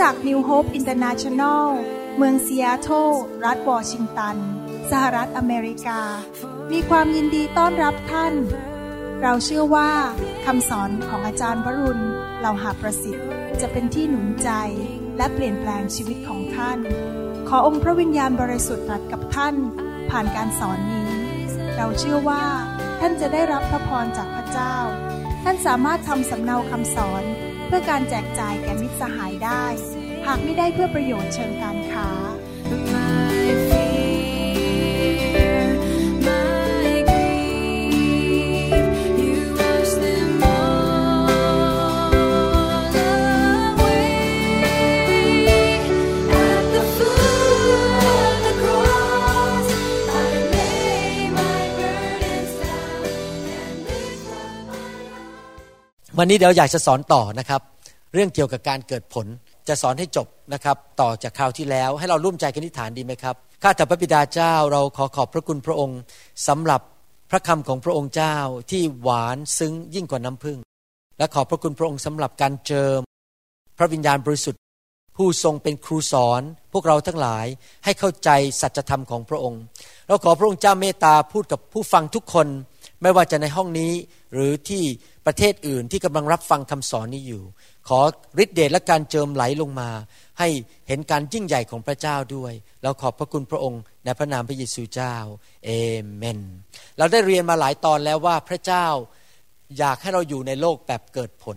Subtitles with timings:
[0.00, 1.68] จักร New Hope International
[2.16, 3.10] เมืองซีแอตเทิล
[3.44, 4.36] รัฐวอชิงตัน
[4.90, 6.00] สหรัฐอเมริกา
[6.72, 8.34] มีความยินดีต้อนรับท่าน
[9.22, 9.90] เราเชื่อว่า
[10.44, 12.04] คำสอนของอาจารย์วรุณ
[12.38, 13.28] เหล่าหาประสิทธิ์
[13.60, 14.50] จะเป็นที่หนุนใจ
[15.16, 16.78] และเปลี่ยนแปลงชีวิตของท่าน
[17.48, 19.54] ขอองค์พระวิญญาณบริสุทธิ์ตรัสกับท่าน
[20.10, 21.10] ผ่านการสอนนี้
[21.76, 22.44] เราเชื่อว่า
[23.00, 24.76] ท่านจะได้รับพระพรจากพระเจ้า
[25.44, 27.24] ท่านสามารถทำสำเนาคำสอน
[27.66, 29.64] เพื่อการแจกจ่ายแก่มิตรสหายได้
[30.26, 32.08] หากไม่ได้เพื่อประโยชน์เชิงการค้า
[56.18, 57.60] วันนี้เดี๋ยวอยากจะสอนต่อนะครับ
[58.14, 59.26] เรื่องเกี่ยวกับการเกิดผล
[59.68, 66.00] จะสอนให้จบนะครับต่อจากคราวที่แล้ว ให้เราร่วมใจกันอธิษฐานดีไหมครับข้าแต่พระบิดาเจ้าเราขอขอบพระคุณพระองค์
[66.48, 66.80] สำหรับ
[67.30, 68.36] พระคำของพระองค์เจ้า
[68.70, 70.58] ที่หวานซึ้งยิ่งกว่าน้ำผึ้ง
[71.18, 73.00] และขอบพระคุณพระองค์สำหรับการเจิม
[73.78, 74.60] พระวิญญาณบริสุทธิ์
[75.16, 76.42] ผู้ทรงเป็นครูสอน
[76.72, 77.46] พวกเราทั้งหลาย
[77.84, 79.60] ให้เข้าใจสัจธรรมของพระองค์
[80.08, 82.46] เราขอพระองค์เจ้าเมตตาพูดกับผู้ฟังทุกคน
[83.02, 83.92] ไม่ว่าจะในห้องนี้
[84.32, 84.82] หรือที่
[85.26, 87.42] ประเทศอื่นที่กำลังรับฟังคำสอนนี้อยู่
[87.88, 88.00] ขอ
[88.42, 89.90] ฤทธิเดชและการเจิมไหลลงมา
[90.38, 90.48] ให้
[90.88, 95.16] เห็นการยิ่งใหญ่ของพระเจ้าด้วย เราขอบพระคุณพระองค์ในพระนามพระเยซูเจ้า
[95.64, 95.70] เอ
[96.16, 96.40] เมน
[96.98, 98.86] เราได้เรียนมาหลายตอนแล้วว่าพระเจ้า
[99.78, 101.56] อยากให้เราอยู่ในโลกแบบเกิดผล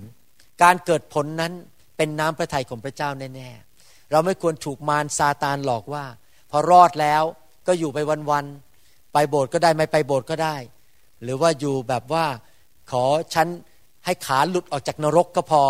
[0.63, 1.53] การเกิดผลนั้น
[1.97, 6.05] เป็นน้ำพระทัยของพระเจ้าแน่ๆ เราไม่ควรถูกมารซาตานหลอกว่า
[6.51, 7.23] พอรอดแล้ว
[7.67, 7.97] ก็อยู่ไป
[8.31, 10.55] วันๆไปโบสถ์ก็ได้ไม่ไปโบสถ์ก็ได้
[11.23, 12.25] หรือว่าอยู่แบบว่า
[12.91, 13.03] ขอ
[13.33, 13.47] ฉัน
[14.05, 15.63] ให้ขาหลุดออกจากนรกก็พอ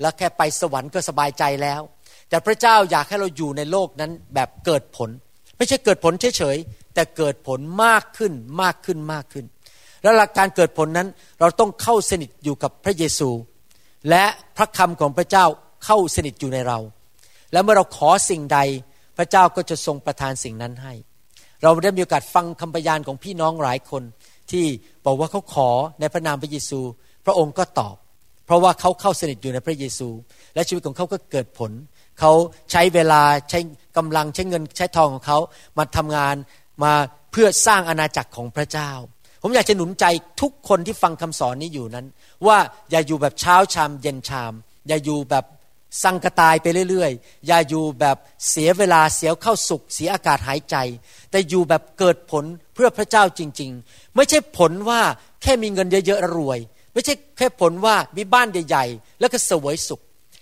[0.00, 1.80] แล้วแค่ไปสวรรค์ก็สบายใจแล้ว
[2.28, 5.10] แต่พระเจ้าอยากให้เราอยู่ในโลกนั้นแบบเกิดผล
[5.56, 9.44] ไม่ใช่เกิดผลเฉยๆแต่เกิดผลมากขึ้นมากขึ้นมากขึ้น
[10.02, 11.08] แล้วหลักการเกิดผลนั้น
[11.40, 13.30] เราต้องเข้าสนิทอยู่กับพระเยซู
[14.10, 14.24] และ
[14.56, 15.44] พระคำของพระเจ้า
[15.84, 16.78] เข้าสนิทอยู่ในเรา
[17.52, 18.58] แล้วเมื่อเราขอสิ่งใด
[19.16, 20.94] พระเจ้าก็จะทรงประทานสิ่งนั้นให้
[21.62, 24.02] เราได้มีโอกาสฟังคำพยานของพี่น้องหลายคน
[24.50, 24.66] ที่
[25.04, 25.70] บอกว่าเขาขอ
[26.00, 26.80] ในพระนามพระเยซู
[27.26, 27.96] พระองค์ก็ตอบ
[28.46, 30.08] เพราะว่าเขาเข้าสนิทอยู่ในพระเยซู
[30.54, 31.72] และชีวิตของเขาก็เกิดผล
[32.20, 32.32] เขา
[32.70, 33.60] ใช้เวลาใช้
[33.96, 35.38] กำลังใช้เงินใช้ทองของเขา
[35.78, 36.34] มาทำงาน
[36.84, 36.92] มา
[37.32, 38.90] เพื่อสร้างอาณาจักรของพระเจ้า
[39.42, 40.04] ผมอยากจะหนุนใจ
[40.40, 42.06] ทุกคนที่ฟังคำสอนนี้อยู่นั้น
[42.46, 42.58] ว่า
[42.90, 44.52] อย่าอยู่แบบเช้าชามเย็นชาม
[44.88, 45.44] อย่าอยู่แบบ
[46.02, 48.16] สังกตายไปเรื่อยๆ อย่าอยู่แบบ
[48.48, 50.76] เสียเวลาเสียเข้าสุข เสียอากาศหายใจ
[51.30, 52.44] แต่อยู่แบบเกิดผล
[52.74, 55.00] เพื่อพระเจ้าจริง ๆ ไม่ใช่ผลว่า
[55.42, 56.58] แค่มีเงินเยอะๆรวย
[56.92, 60.00] ไม่ใช่แค่ผลว่ามีบ้านใหญ่ๆ แล้วก็เสวยสุข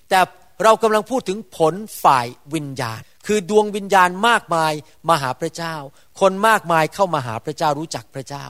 [0.08, 0.20] แต่
[0.64, 4.72] เรากำลังพูดถึงผลฝ่ายวิญญาณ คือดวงวิญญาณมากมาย
[5.08, 5.74] มาหาพระเจ้า
[6.20, 8.44] คนมากมายเข้ามาหาพระเจ้ารู้จักพระเจ้า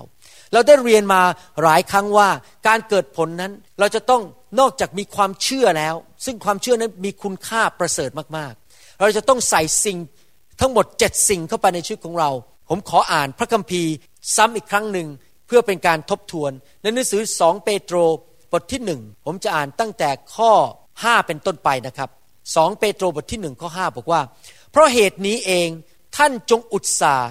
[0.53, 1.23] เราได้เรียนมา
[1.63, 2.29] หลายครั้งว่า
[2.67, 4.23] การเกิดผลนั้นเราจะต้อง
[4.61, 5.95] นอกจากมีความเชื่อแล้ว
[6.25, 9.99] ซึ่งความเชื่อนั้นมีคุณค่าประเสริฐมากๆ เราจะต้องใส่สิ่ง
[10.61, 12.31] ทั้งหมดเจ็ดสิ่งเข้าไปในชีวิตของเรา
[12.69, 13.93] ผมขออ่านพระคัมภีร์
[14.37, 15.09] ซ้ำอีกครั้งหนึ่ง
[15.47, 17.97] เพื่อเป็นการทบทวน ในหนังสือสองเปโตร
[18.53, 20.53] บทที่หนึ่งผมจะอ่านตั้งแต่ข้อ
[20.95, 22.11] 5 เป็นต้นไปนะครับ
[22.57, 24.21] สองเปโตรบทที่หนึ่งข้อ 5 บอกว่า
[24.71, 25.69] เพราะเหตุนี้เอง
[26.17, 27.31] ท่านจงอุตสาห์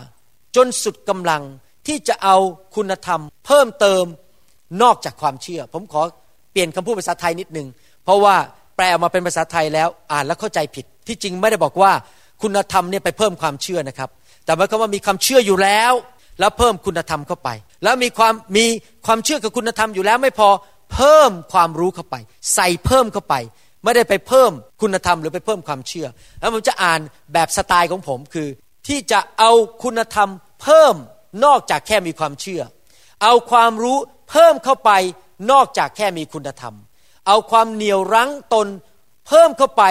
[0.55, 1.43] จนสุดกำลัง
[1.87, 2.37] ที่จะเอา
[2.75, 4.05] คุณธรรม เพิ่มเติม
[4.83, 6.01] นอกจากความเชื่อ ผมขอ
[6.51, 7.67] เปลี่ยนคำพูดภาษาไทยนิดหนึ่ง
[8.03, 8.35] เพราะว่า
[8.75, 11.91] แปลออกมาเป็นภาษาไทยแล้วอ่านแล้วเข้าใจผิด ที่จริงไม่ได้บอกว่า
[12.41, 14.09] คุณธรรมเนี่ยไปเพิ่มความเชื่อนะครับ
[14.45, 15.93] แต่หมายความว่ามีความเชื่ออยู่แล้ว
[16.39, 17.49] แล้วเพิ่มคุณธรรมเข้าไป
[17.83, 18.65] แล้วมีความมี
[19.05, 20.49] ความเชื่อกับคุณธรรมอยู่แล้วไม่พอ
[20.93, 22.15] เพิ่มความรู้เข้าไป
[22.55, 23.35] ใส่เพิ่มเข้าไป
[23.83, 24.51] ไม่ได้ไปเพิ่ม
[24.81, 26.07] คุณธรรมหรือไปเพิ่มความเชื่อ
[26.39, 26.99] แล้วผมจะอ่าน
[27.33, 28.47] แบบสไตล์ของผมคือ
[28.87, 29.51] ที่จะเอา
[29.83, 30.29] คุณธรรม
[30.61, 30.95] เพิ่ม
[31.43, 32.61] นอกจากแค่มีความเชื่อ
[33.23, 33.97] เอาความรู้
[34.29, 34.91] เพิ่มเข้าไป
[35.51, 36.75] นอกจากแค่มีคุณธรรม
[37.27, 38.67] เอาความเหนียวรั้งตน
[39.27, 39.83] เพิ่มเข้าไป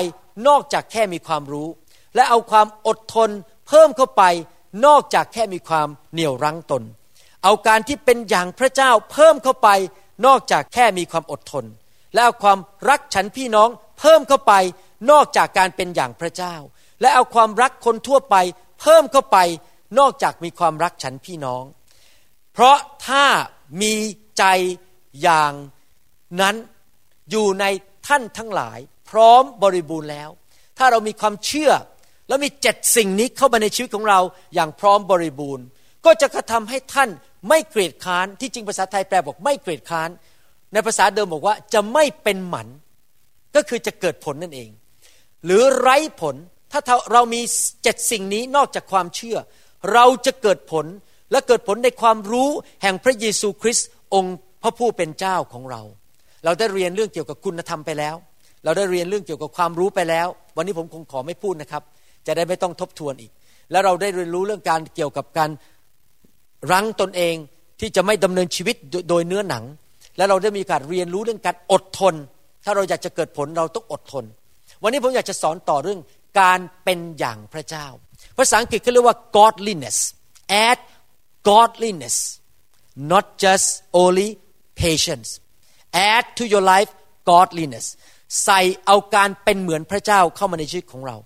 [0.48, 1.68] นอกจากแค่มีความรู้
[2.14, 3.30] และเอาความอดทน
[3.68, 4.22] เพิ่มเข้าไป
[4.86, 6.82] นอกจากแค่มีความเหนียวรั้งตน
[7.44, 9.68] เอาการที่เป็นอย่างพระเจ้าเพิ่มเข้าไป
[10.26, 11.64] นอกจากแค่มีความอดทน
[12.12, 12.58] และเอาความ
[12.88, 13.68] รักฉันพี่น้อง
[13.98, 14.52] เพิ่มเข้าไป
[15.10, 16.54] นอกจากการเป็นอย่างพระเจ้า
[17.00, 18.36] และเอาความรักคนทั่วไป
[18.80, 19.38] เพิ่มเข้าไป
[19.98, 21.64] นอกจากมีความรักฉันพี่น้อง
[22.52, 22.76] เพราะ
[23.06, 23.24] ถ้า
[23.82, 23.94] มี
[24.38, 24.44] ใจ
[25.22, 25.52] อย่าง
[26.40, 26.56] นั้น
[27.30, 27.64] อยู่ใน
[28.08, 28.78] ท่านทั้งหลาย
[29.10, 30.30] พร้อมบริบูรณ์แล้ว
[30.78, 31.72] ถ้าเรามีความเชื่อ
[32.28, 34.20] แล้วมีเจ็ดสิ่งนี้เข้ามาในชีวิตของเรา
[34.54, 35.64] อย่างพร้อมบริบูรณ์
[36.04, 37.10] ก็จะกระทำให้ท่าน
[37.48, 40.08] ไม่เกลียดค้านที่จริงภาษาไทยแปลบอกไม่เกลียดค้าน
[40.72, 42.68] ในภาษาเดิมบอกว่าจะไม่เป็นหมัน
[43.54, 44.70] ก็คือจะเกิดผลนั่นเอง
[45.44, 46.36] หรือไร้ผล
[46.72, 46.80] ถ้า
[47.12, 47.40] เรามี
[47.82, 49.36] เจ็ดสิ่งนี้นอกจากความเชื่อ
[49.92, 50.86] เราจะเกิดผล
[51.30, 52.48] และเกิดผลในความรู้
[52.82, 55.82] แห่งพระเยซูคริสต์องค์พระผู้เป็นเจ้าของเรา
[56.44, 58.14] เราได้เรียนเรื่องเกี่ยวกับคุณธรรมไปแล้ว
[58.64, 61.82] เราได้เรียนเรื่องเกี่ยวกับความรู้ไปแล้ว วันนี้ผมคงขอไม่พูดนะครับ
[62.26, 63.32] จะได้ไม่ต้องทบทวนอีก
[63.70, 65.50] แล้วเราได้เรียนรู้เรื่องการเกี่ยวกับการ
[66.72, 67.34] รั้งตนเอง
[67.80, 68.76] ที่จะไม่ดำเนินชีวิต
[69.08, 69.64] โดยเนื้อหนัง
[70.16, 72.14] และเราได้มีกาสเรียนรู้เรื่องการอดทน
[72.64, 74.24] ถ้าเราอยากจะเกิดผลเราต้องอดทน
[74.82, 76.00] วันนี้ผมอยากจะสอนต่อเรื่อง
[76.40, 77.86] การเป็นอย่างพระเจ้า
[78.38, 79.98] ภาษาอังกฤษเขาเรียกว่า godliness
[80.66, 80.80] add
[81.50, 82.16] godliness
[83.12, 83.68] not just
[84.02, 84.28] only
[84.82, 85.30] patience
[86.10, 86.90] add to your life
[87.30, 87.86] godliness
[88.44, 91.16] ใส่เอาการเป็นเหมือนพระเจ้าเข้ามาในชีวิตของเรา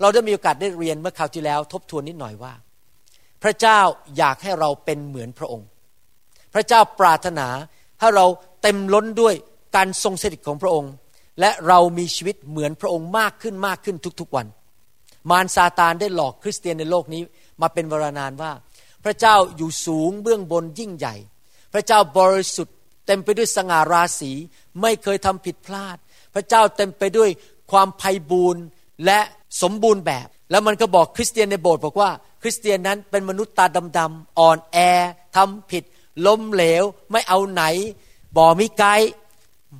[0.00, 2.52] เราได้มีโอกาสได้เรียนเมื่อคราวที่แล้ว ทบทวนนิดหน่อยว่า
[3.42, 3.80] พระเจ้า
[4.16, 5.68] อยากให้เราเป็นเหมือนพระองค์
[6.54, 7.48] พระเจ้าปรารถนา
[8.00, 8.26] ให้เรา
[8.62, 9.34] เต็มล้นด้วย
[9.76, 10.92] การทรงสถิตของพระองค์
[11.40, 14.46] และเรามีชีวิตเหมือนพระองค์มากขึ้นมากขึ้นทุกๆวัน
[15.30, 17.22] มารซาตานได้หลอกคริสเตียนในโลกนี้
[17.60, 18.52] มาเป็นเวลานานว่า
[19.04, 21.14] พระเจ้าอยู่สูงเบื้องบนยิ่งใหญ่
[21.72, 22.76] พระเจ้าบริสุทธิ์
[23.06, 24.32] เต็มไปด้วยสง่าราศี
[24.82, 25.96] ไม่เคยทำผิดพลาด
[26.34, 27.30] พระเจ้าเต็มไปด้วย
[27.70, 28.62] ความไพ่บูรณ์
[29.04, 29.20] และ
[29.62, 32.10] สมบูรณ์แบบ แล้วมันก็บอกคริสเตียนในโบสถ์บอกว่า
[32.42, 33.66] คริสเตียนนั้นเป็นมนุษย์ตา
[33.98, 34.78] ดำๆอ่อนแอ
[35.36, 35.84] ทำผิด
[36.26, 37.62] ล้มเหลว ไม่เอาไหน
[38.36, 38.84] บ่มิไก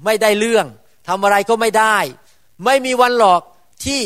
[0.05, 0.67] ไม่ได้เรื่อง
[1.09, 1.97] ทำอะไรก็ไม่ได้
[2.65, 3.43] ไม่มีวันหรอก
[3.85, 4.03] ที่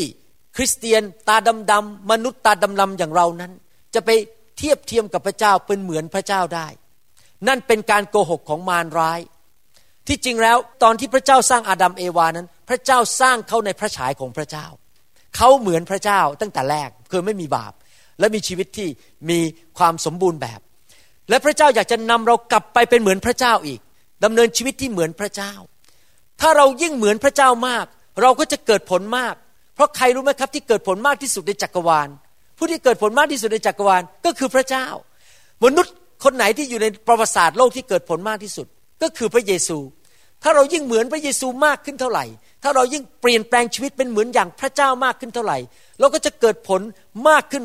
[0.55, 1.37] คริสเตียนตา
[1.71, 3.51] ดำๆมนุษย์ตาดำๆอย่างเรานั้น
[3.93, 4.09] จะไป
[4.57, 6.67] เทียบเทียมกับพระเจ้าเป็นเหมือนพระเจ้าได้
[7.47, 9.19] นั่นเป็นการโกหกของมารร้าย
[10.07, 14.65] ที่จริงแล้วตอนที่พระเจ้าสร้างอาดัมเอวานั้น พระเจ้าสร้างเขาในพระฉายของพระเจ้า
[15.35, 17.73] เขาเหมือนพระเจ้าตั้งแต่แรกคือไม่มีบาป
[18.19, 18.87] และมีชีวิตที่
[19.29, 19.39] มี
[19.77, 20.59] ความสมบูรณ์แบบ
[21.29, 23.79] และพระเจ้าอยากจะนำเรากลับไปเป็นเหมือนพระเจ้าอีก
[24.23, 25.53] ดำเนินชีวิตที่เหมือนพระเจ้า
[26.41, 27.85] ถ้าเรายิ่งเหมือนพระเจ้ามาก
[28.21, 29.35] เราก็จะเกิดผลมาก
[29.75, 32.09] เพราะใครรู้ไหมครับที่เกิดผลมากที่สุดในจักรวาล
[32.57, 34.85] ผู้ที่เกิดผลมากที่สุดในจักรวาลก็คือพระเจ้า
[35.63, 35.93] มนุษย์
[36.23, 38.67] คนไหนที่อยู่ในประวัติศาสตร์โลกที่เกิดผลมากที่สุด
[39.01, 39.77] ก็คือพระเยซู
[40.43, 42.25] ถ้าเรายิ่งเหมือนพระเยซูมากขึ้นเท่าไหร่
[42.63, 45.57] ถ้าเรายิ่งเปลี่ยนแปลงชีวิตเป็นเหมือนอย่างพระเจ้ามากขึ้นเท่าไหร่
[45.99, 46.81] เราก็จะเกิดผล
[47.29, 47.63] มากขึ้น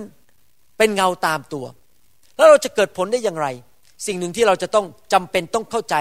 [0.79, 1.65] เป็นเงาตามตัว
[2.37, 3.47] แล้วเราจะเกิดผลได้อย่างไร
[4.07, 5.97] สิ่งหนึ่งที่เราจะต้องจำเป็นต้องเข้าใจ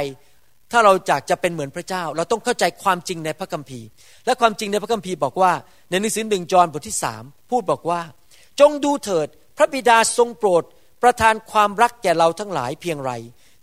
[0.71, 3.88] ถ้าเราอยากจะเป็นเหมือนพระเจ้า เราต้องเข้าใจความจริงในพระคัมภีร์
[4.25, 5.51] และความจริงในพระคัมภีร์บอกว่า
[5.89, 8.01] ในหนังสือหนึ่งจอห์นบทที่สามพูดบอกว่า
[8.60, 9.27] จงดูเถิด
[9.57, 10.63] พระบิดาทรงโปรด
[11.04, 13.12] ประทานความรักแก่เราทั้งหลายเพียงไร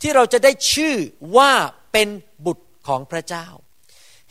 [0.02, 0.94] ที่เราจะได้ชื่อ
[1.36, 1.52] ว่า
[1.92, 2.08] เป็น
[2.46, 3.46] บุตรของพระเจ้า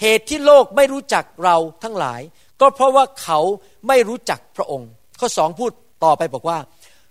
[0.01, 2.21] เหตุที่โลกไม่รู้จักเราทั้งหลาย
[2.61, 3.39] ก็เพราะว่าเขา
[3.87, 4.89] ไม่รู้จักพระองค์
[5.19, 5.71] ข้อสองพูด
[6.03, 6.57] ต่อไปบอกว่า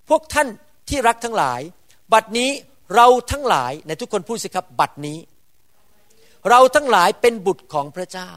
[0.09, 0.49] พวกท่าน
[0.89, 1.61] ที่รักทั้งหลาย
[2.13, 2.51] บัดนี้
[2.95, 5.19] เราทั้งหลายในทุกคนพูดสิครับ บัดนี้
[6.51, 8.31] เราทั้งหลายเป็นบุตรของพระเจ้า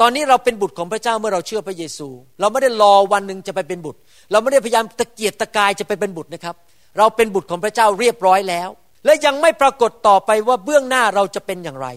[0.00, 2.08] ตอนนี้เราเป็นบุตรของพระเจ้าเมื่อเราเชื่อพระเยซู
[2.40, 3.98] เราไม่ได้รอวันหนึ่งจะไปเป็นบุตร
[4.30, 6.54] เราไม่ได้พยายามตะเกียกตะกายจะไปเป็นบุตรนะครับ
[6.98, 8.68] เราเป็นบุตรของพระเจ้าเรียบร้อยแล้ว
[9.04, 11.88] และยังไม่ปรากฏต่อไปว่าเบื้องหน้าเราจะเป็นอย่างไร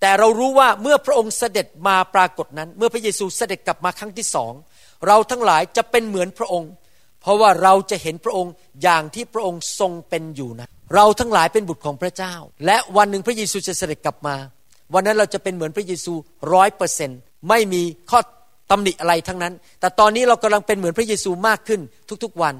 [0.00, 4.52] แต่เรารู้ว่าเมื่อพระองค์เสด็จมาปรากฏนั้น เมื่อพระเยซูเสด็จกลับมาครั้งที่สอง
[5.06, 6.70] เราทั้งหลายจะเป็นเหมือนพระองค์
[7.20, 12.34] เพราะว่าเราจะเห็นพระองค์อย่างที่พระองค์ทรงเป็นอยู่นะเราทั้งหลายเป็นบุตรของพระเจ้า
[12.66, 14.36] และวันหนึ่งพระเยซูจะเสด็จกลับมา
[14.94, 16.12] วันนั้นเราจะเป็นเหมือนพระเยซู
[16.54, 17.10] ร้อยเปอร์เซน
[17.48, 18.20] ไม่มีข้อ
[18.70, 21.80] ตำหนิอะไรทั้งนั้น แต่ตอนนี้เรากำลังเป็นเหมือนพระเยซูมากขึ้น
[22.24, 22.54] ทุกๆวัน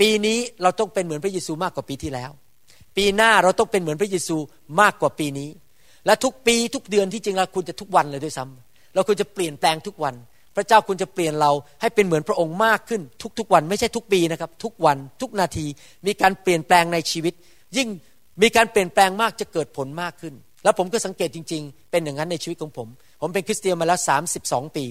[0.00, 2.30] ปีนี้เราต้องเป็นเหมือนพระเยซูมากกว่าปีที่แล้ว
[2.96, 4.36] ปีหน้าเราต้องเป็นเหมือนพระเยซู
[4.80, 5.48] มากกว่าปีนี้
[6.06, 10.14] และทุกปีทุกเดือนที่จริงแล้วคุณจะทุกวันเลยด้วยซ้ำเราควรจะเปลี่ยนแปลงทุกวัน
[10.56, 13.02] พระเจ้าคุณจะเปลี่ยนเราให้เป็นเหมือนพระองค์มากขึ้น
[13.38, 15.66] ทุกๆวัน ไม่ใช่ทุกปีนะครับ ทุกวันทุกนาที
[16.06, 17.34] มีการเปลี่ยนแปลงในชีวิต
[17.76, 17.88] ยิ่ง
[18.42, 22.88] มีการเปลี่ยนแปลงมากจะเกิดผลมากขึ้น แล้วผมก็สังเกตจริง ๆ เป็นอย่างนั้นในชีวิตของผม
[23.20, 24.00] ผมเป็นคริสเตียนมาแล้ว
[24.38, 24.84] 32 ปี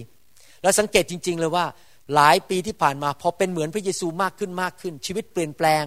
[0.62, 1.66] แล้วสังเกตจริง ๆ เลยว่า
[2.16, 5.84] หลายปีที่ผ่านมาพอเป็นเหมือนพระเยซูมากขึ้นมากขึ้น ชีวิตเปลี่ยนแปลง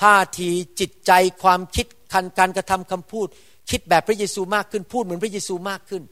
[0.00, 3.28] ท่าทีจิตใจความคิดคันการกระทำคำพูด
[3.70, 6.02] คิดแบบพระเยซูมากขึ้นพูดเหมือนพระเยซูมากขึ้น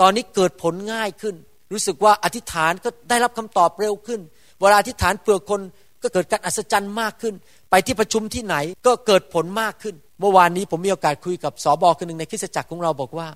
[0.00, 1.34] ตอนนี้เกิดผลง่ายขึ้น
[1.74, 4.20] รู้สึกว่าอธิษฐานก็ได้รับคำตอบเร็วขึ้น
[4.60, 5.60] เวลาอธิษฐานเปลือกคน
[6.02, 7.34] ก็เกิดการอัศจรรย์มากขึ้น
[7.70, 13.28] ไปที่ประชุมที่ไหนก็เกิดผลมากขึ้น เมื่อวานนี้ผมมีโอกาสคุยกับสอบอคนหนึ่งในคริสตจักรของเราบอกว่า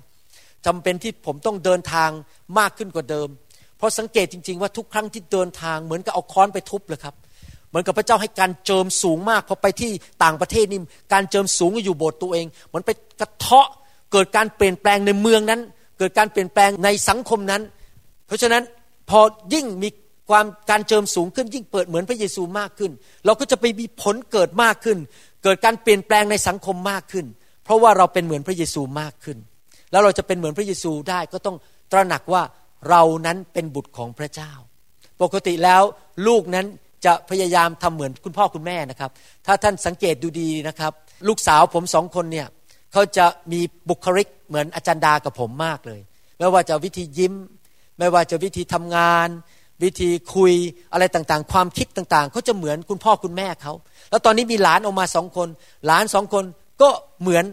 [0.65, 2.09] จำเป็นที่ผมต้องเดินทาง
[2.59, 3.27] มากขึ้นกว่าเดิม
[3.77, 7.15] เพราะสังเกตจริง ๆ ว่าทุกครั้งที่เดินทางเหมือนกับเอาค้อนไปทุบเลยครับ
[7.69, 9.91] เหมือนกับพระเจ้าให้การเจิมสูงมากพอไปที่
[10.23, 10.79] ต่างประเทศนี่
[11.13, 13.67] การเจิมสูงอยู่โบสถ์ตัวเองเหมือนไปกระเทาะ
[14.11, 15.61] เกิดการเปลี่ยนแปลงในเมืองนั้น
[15.97, 17.61] เกิดการเปลี่ยนแปลงในสังคมนั้น
[18.29, 18.63] เพราะฉะนั้น
[19.09, 19.19] พอ
[19.53, 19.89] ยิ่งมี
[20.29, 22.91] ความการเจิมสูงขึ้นยิ่งเปิดเหมือนพระเยซูมากขึ้น
[23.25, 24.97] เราก็จะไปมีผลเกิดมากขึ้น
[25.43, 27.25] เกิดการเปลี่ยนแปลงในสังคมมากขึ้น
[27.63, 29.37] เพราะว่าเราเป็นเหมือนพระเยซูมากขึ้น
[29.91, 31.57] แล้วเราจะเป็นเหมือนพระเยซูได้ก็ต้อง
[31.91, 32.43] ตระหนักว่า
[32.89, 34.51] เรานั้นเป็นบุตรของพระเจ้า
[35.21, 35.81] ปกติแล้ว
[36.27, 36.65] ลูกนั้น
[37.05, 39.11] จะพยายามทำเหมือนคุณพ่อคุณแม่นะครับ
[39.45, 40.91] ถ้าท่านสังเกตดูดีนะครับ
[41.27, 42.47] ลูกสาวผมสองคนเนี่ย
[42.93, 43.59] เขาจะมี
[43.89, 45.99] บุคลิกเหมือนอาจารย์ดากับผมมากเลย
[46.37, 47.33] ไม่ว่าจะวิธียิ้ม
[47.99, 49.27] ไม่ว่าจะวิธีทำงาน
[49.83, 50.53] วิธีคุย
[50.93, 53.73] อะไรต่างๆ ความคิดต่างๆเขาจะเหมือนคุณพ่อคุณแม่เขา
[54.09, 55.47] แล้วตอนนี้มีหลานออกมาสองคน
[55.85, 56.43] หลานสองคน
[56.81, 56.89] ก็
[57.21, 57.45] เหมือน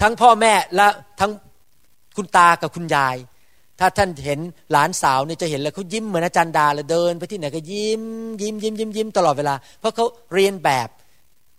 [0.00, 0.86] ทั้งพ่อแม่และ
[1.20, 1.32] ทั้ง
[2.16, 3.16] คุณตากับคุณยาย
[3.80, 4.40] ถ้าท่านเห็น
[4.72, 8.02] หลานสาวเนี่ยจะเห็นเลยเขายิ้มเหมือนอาจารย์ดาเลยเดิน ไปที่ไหนก็ยิ้ม
[8.40, 10.88] ยิ้มยิ้มยิ้มยิ้มตลอดเวลา เพราะเขาเรียนแบบ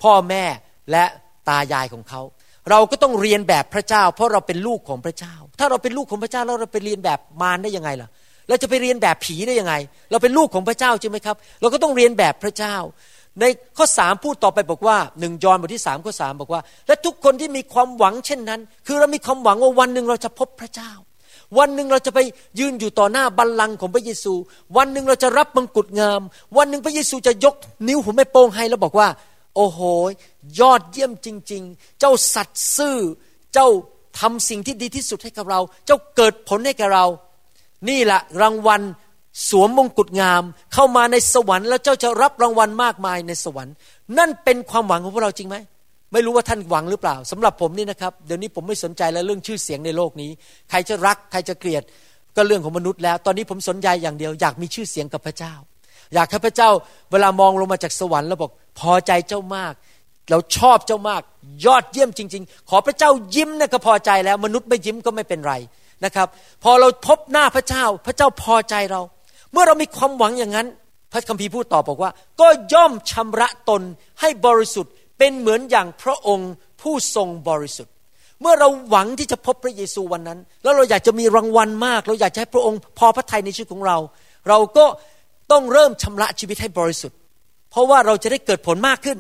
[0.03, 0.43] พ่อแม่
[0.91, 1.03] และ
[1.49, 2.21] ตายายของเขา
[2.69, 8.09] เราก็ต้องเรียนแบบพระเจ้า เพราะเราเป็นลูกของพระเจ้า ถ้าเราเป็นลูกของพระเจ้าแล้วเราไปเรียนแบบมารได้ยังไงล่ะ
[8.49, 9.73] เราจะไปเรียนแบบผีได้ยังไง
[10.11, 12.75] เราเป็นลูกของพระเจ้าใช่ไหมครับ เราก็ต้องเรียนแบบพระเจ้า
[13.41, 13.45] ใน
[13.77, 20.91] ข้อสามพูดต่อไปบอกว่าหนึ่งยอห์นบทที่สามข้อสามบอกว่า และทุกคนที่มีความหวังเช่นนั้น คือเรามีความหวังว่าวันหนึ่งเราจะพบพระเจ้า
[21.57, 22.19] วันหนึ่งเราจะไป
[22.59, 24.33] ยืนอยู่ต่อหน้าบัลลังก์ของพระเยซู
[24.77, 26.21] วันหนึ่งเราจะรับมงกุฎงาม
[26.57, 27.55] วันหนึ่งพระเยซูจะยก
[27.87, 29.07] นิ้วหัวแม่โป้งให้แล้วบอกว่า
[29.55, 29.79] โอ้โห
[30.59, 32.97] ยอดเยี่ยมจริง ๆ เจ้าสัตย์ซื่อ
[33.53, 33.67] เจ้า
[34.19, 37.05] ทำสิ่งที่ดีที่สุดให้กับเรา เจ้าเกิดผลให้กับเรา
[37.89, 38.81] นี่แหละรางวัล
[39.49, 40.43] สวมมงกุฎงาม
[40.73, 43.73] เข้ามาในสวรรค์แล้วเจ้าจะรับรางวัลมากมายในสวรรค์
[44.17, 45.57] นั่นเป็นความหวังของพวกเราจริงไหม
[46.13, 50.31] ไม่รู้ว่าท่านหวังหรือเปล่าสำหรับผมนี่นะครับเดี๋ยวนี้ผมไม่สนใจแล้วเรื่องชื่อเสียงในโลกนี้
[50.69, 51.83] ใครจะรักใครจะเกลียด
[52.35, 55.53] ก็เรื่องของมนุษย์แล้ว ตอนนี้ผมสนใจอย่างเดียว อยากมีชื่อเสียงกับพระเจ้า
[56.13, 56.69] อยากให้พระเจ้า
[57.11, 59.73] เวลามองลงมาจากสวรรค์แล้วบอกพอใจเจ้ามาก
[60.29, 61.21] เราชอบเจ้ามาก
[61.65, 65.53] ยอดเยี่ยมจริง ๆ ขอพระเจ้ายิ้มนะก็พอใจแล้ว มนุษย์ไม่ยิ้มก็ไม่เป็นไร
[66.05, 66.27] นะครับ
[66.63, 69.01] พอเราพบหน้าพระเจ้า พระเจ้าพอใจเรา
[69.51, 70.67] เมื่อเรามีความหวังอย่างนั้น
[71.11, 73.81] พระคัมภีร์พูดต่อบอกว่า ก็ย่อมชำระตน
[74.21, 76.51] ให้บริสุทธิ์เป็นเหมือนอย่างพระองค์
[76.81, 77.93] ผู้ทรงบริสุทธิ์
[78.41, 83.97] เมื่อเราหวังที่จะพบพระเยซูวันนั้น แล้วเราอยากจะมีรางวัลมาก เราอยากจะให้พระองค์พอพระทัยในชีวิตของเรา
[84.49, 84.85] เราก็
[85.51, 87.17] ต้องเริ่มชำระชีวิตให้บริสุทธิ์
[87.71, 89.17] เพราะว่าเราจะได้เกิดผลมากขึ้น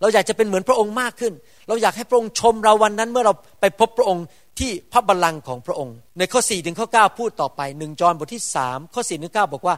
[0.00, 1.32] เราอยากจะเป็นเหมือนพระองค์มากขึ้น
[1.68, 4.24] เราอยากให้พระองค์ชมเราวันนั้นเมื่อเราไปพบพระองค์
[4.58, 9.74] ที่พระบัลลังก์ของพระองค์ ในข้อ4ถึงข้อ9พูดต่อไปหนึ่งจอห์นบทที่3ข้อ4ถึง9บอกว่า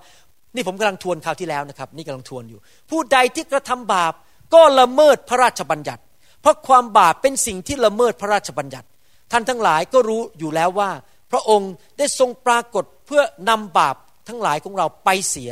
[0.54, 2.58] นี่ผมกำลังทวนคราวที่แล้วนะครับ นี่กำลังทวนอยู่
[2.90, 4.12] ผู้ใดที่กระทำบาป
[4.54, 6.02] ก็ละเมิดพระราชบัญญัติ
[6.42, 8.86] เพราะความบาปเป็นสิ่งที่ละเมิดพระราชบัญญัติ
[9.32, 10.90] ท่านทั้งหลายก็รู้อยู่แล้วว่า
[11.32, 13.96] พระองค์ได้ทรงปรากฏเพื่อนำบาป
[14.28, 15.50] ทั้งหลายของเราไปเสีย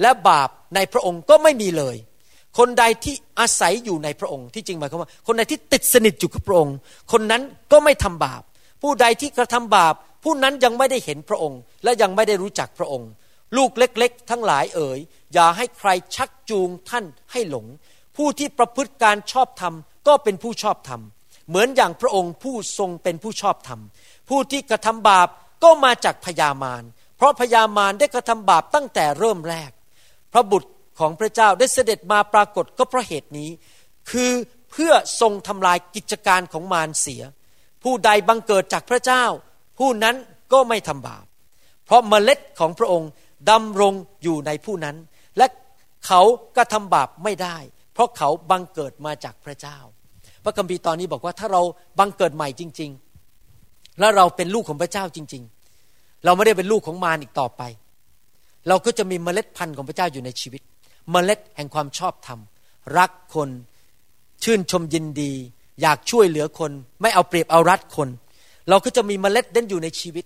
[0.00, 1.96] และบาปในพระองค์ก็ไม่มีเลย
[2.58, 6.76] คนใดที่อาศัยอยู่ในพระองค์ที่จริงหมายความว่า คนใดที่ติดสนิทอยู่กับพระองค์
[7.12, 7.42] คนนั้น
[7.72, 8.42] ก็ไม่ทำบาป
[8.82, 9.94] ผู้ใดที่กระทำบาป
[10.24, 13.10] ผู้นั้นยังไม่ได้เห็นพระองค์ และยังไม่ได้รู้จักพระองค์
[13.56, 14.98] ลูกเล็ก ๆ ทั้งหลายเอ๋ย
[15.34, 17.66] อย่าให้ใครชักจูงท่านให้หลง
[18.16, 19.74] ผู้ที่ประพฤติการชอบธรรม
[20.06, 21.00] ก็เป็นผู้ชอบธรรม
[21.48, 23.80] เหมือนอย่างพระองค์ผู้ทรงเป็นผู้ชอบธรรม
[24.28, 25.28] ผู้ที่กระทำบาป
[25.64, 26.82] ก็มาจากพยามาร
[27.16, 29.70] เพราะพยามารได้กระทำบาปตั้งแต่เริ่มแรก
[30.32, 33.50] พระบุตร ของพระเจ้าได้เสด็จมาปรากฏก็เพราะเหตุนี้
[34.10, 34.32] คือ
[34.70, 37.22] เพื่อทรงทำลายกิจการของมารเสีย
[37.82, 39.24] ผู้ใดบังเกิดจากพระเจ้า
[39.78, 40.16] ผู้นั้น
[40.52, 41.24] ก็ไม่ทำบาป
[41.84, 43.10] เพราะเมล็ดของพระองค์
[43.50, 44.96] ดำรงอยู่ในผู้นั้น
[45.36, 45.46] และ
[46.06, 46.20] เขา
[46.56, 47.56] กระทำบาปไม่ได้
[47.94, 49.78] เพราะเขาบังเกิดมาจากพระเจ้า
[50.44, 51.62] พระคัมภีร์ตอนนี้บอกว่าถ้าเรา
[51.98, 52.90] บังเกิดใหม่จริง
[53.44, 55.42] ๆ แล้วเราเป็นลูกของพระเจ้าจริง
[55.84, 57.62] ๆ เราไม่ได้เป็นลูกของมารอีกต่อไป
[58.68, 60.62] เราก็จะมีเมล็ดพันธุ์ของพระเจ้าอยู่ในชีวิต
[61.10, 62.38] เมล็ดแห่งความชอบธรรม
[62.98, 63.48] รักคน
[64.44, 65.32] ชื่นชมยินดี
[65.82, 66.70] อยากช่วยเหลือคน
[67.02, 68.08] ไม่เอาเปรียบเอารัดคน
[68.68, 70.24] เราก็จะมีเมล็ดเด่นอยู่ในชีวิต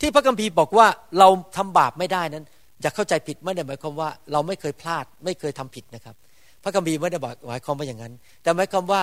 [0.00, 0.86] ที่พระคัมภีร์บอกว่า
[1.18, 2.44] เราทำบาปไม่ได้นั้น
[2.80, 6.14] อย่าเข้าใจผิดไม่ได้หมายความว่า เราไม่เคยพลาดไม่เคยทำผิดนะครับ
[6.62, 9.02] พระคัมภีร์ไม่ได้บอกหมายความว่าอย่างนั้น แต่หมายความว่า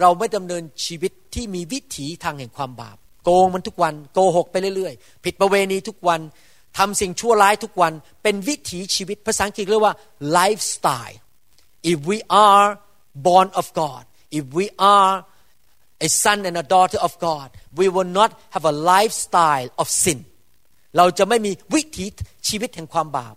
[0.00, 6.20] เราไม่ดำเนินชีวิตที่มีวิถีทางแห่งความบาป โกงมันทุกวัน โกหกไปเรื่อยๆ ผิดประเวณีทุกวัน
[6.78, 9.94] ทำสิ่งชั่วร้ายทุกวันเป็นวิถีชีวิตภาษาอังกฤษเรียกว่า
[10.38, 11.18] lifestyle
[11.90, 12.66] if we are
[13.26, 14.02] born of God
[14.38, 14.66] if we
[14.96, 15.14] are
[16.06, 20.18] a son and a daughter of God we will not have a lifestyle of sin
[20.96, 22.06] เราจะไม่มีวิถี
[22.48, 23.34] ชีวิตแห่งความบาป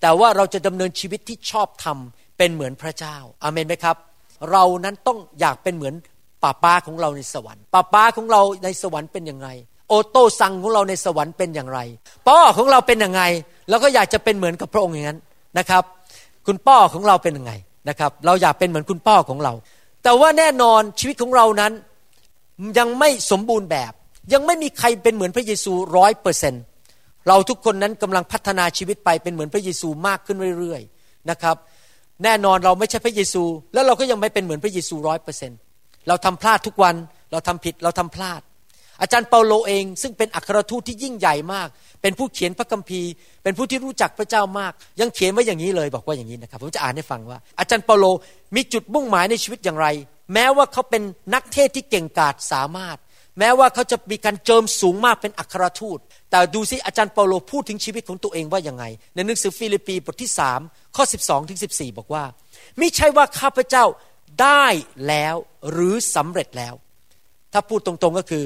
[0.00, 1.98] แต่ว่าเราจะดำเนินชีวิตที่ชอบธรรม
[2.38, 3.96] เป็นเหมือนพระเจ้าอาเมนไหมครับ
[4.50, 5.94] เรานั้นต้องอยากเป็นเหมือน
[6.42, 9.48] ป้าป้าของเราในสวรรค์ป้าป้าของเราในสวรรค์เป็นยังไง
[9.92, 11.78] อโต้ซังของเราในสวรรค์เป็นอย่างไร
[12.26, 13.22] พ่อของเราเป็นยังไง
[13.68, 15.18] เราก็อยากจะเป็นเหมือนกับพระองค์อย่างนั้น
[15.58, 15.82] นะครับ
[16.46, 17.52] คุณพ่อของเราเป็นยังไง
[17.88, 19.52] นะครับ เราอยากเป็นเหมือนคุณพ่อของเรา
[20.02, 21.72] แต่ว่าแน่นอนชีวิตของเรานั้น
[22.78, 23.92] ยังไม่สมบูรณ์แบบ
[24.32, 26.54] ยังไม่มีใครเป็นเหมือนพระเยซูร้อยเปอร์เซน
[27.28, 31.56] เราทุกคนนั้นกำลังพัฒนาชีวิตไปเป็นเหมือนพระเยซูมากขึ้นเรื่อยๆนะครับ
[32.24, 35.52] แน่นอนเราไม่ใช่พระเยซู แล้วเราก็ยังไม่เป็นเหมือนพระเยซูร้อยเปอร์เซน
[36.08, 36.94] เราทำพลาดทุกวัน
[37.32, 38.40] เราทำผิดเราทำพลาด
[39.02, 41.68] อาจารย์เปาโลเอง ซึ่งเป็นอัครทูตที่ยิ่งใหญ่มาก
[42.02, 43.10] เป็นผู้เขียนพระคัมภีร์
[43.42, 48.04] เป็นผู้ที่รู้จักพระเจ้ามาก ยังเขียนไว้อย่างนี้เลยบอกว่าอย่างนี้นะครับ ผมจะอ่านให้ฟังว่า อาจารย์เปาโล
[48.56, 49.86] มีจุดมุ่งหมายในชีวิตอย่างไร
[50.34, 51.02] แม้ว่าเขาเป็น
[51.34, 52.96] นักเทศน์ที่เก่งกาจสามารถ
[53.38, 55.98] แม้ว่าเขาจะมีการเจิมสูงมากเป็นอัครทูต
[56.30, 60.30] แต่ดูสิอาจารย์เปาโลพูดถึงชีวิตของตัวเองว่ายังไง ในหนังสือฟิลิปปีบทที่
[60.62, 62.24] 3ข้อ 12ถึง14 บอกว่า
[62.80, 63.84] มิใช่ว่าข้าพเจ้า
[64.42, 64.66] ได้
[65.08, 65.34] แล้ว
[65.70, 66.74] หรือสำเร็จแล้ว
[67.52, 68.44] ถ้าพูดตรงๆก็คือ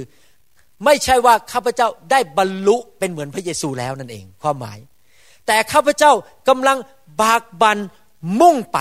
[0.84, 4.78] ไม่ใช่ว่าข้าพเจ้าได้บรรลุเป็นเหมือนพระเยซูแล้วนั่นเอง ความหมาย
[5.46, 6.12] แต่ข้าพเจ้า
[6.48, 6.78] กำลัง
[7.22, 7.78] บากบัน
[8.40, 8.78] มุ่งไป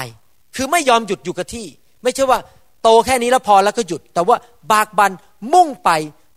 [0.55, 1.67] คือไม่ยอมหยุดอยู่กับที่
[2.03, 2.39] ไม่ใช่ว่า
[2.83, 4.37] โตแค่นี้แล้วพอแล้วก็หยุด แต่ว่า
[4.71, 5.11] บากบัน
[5.53, 5.89] มุ่งไป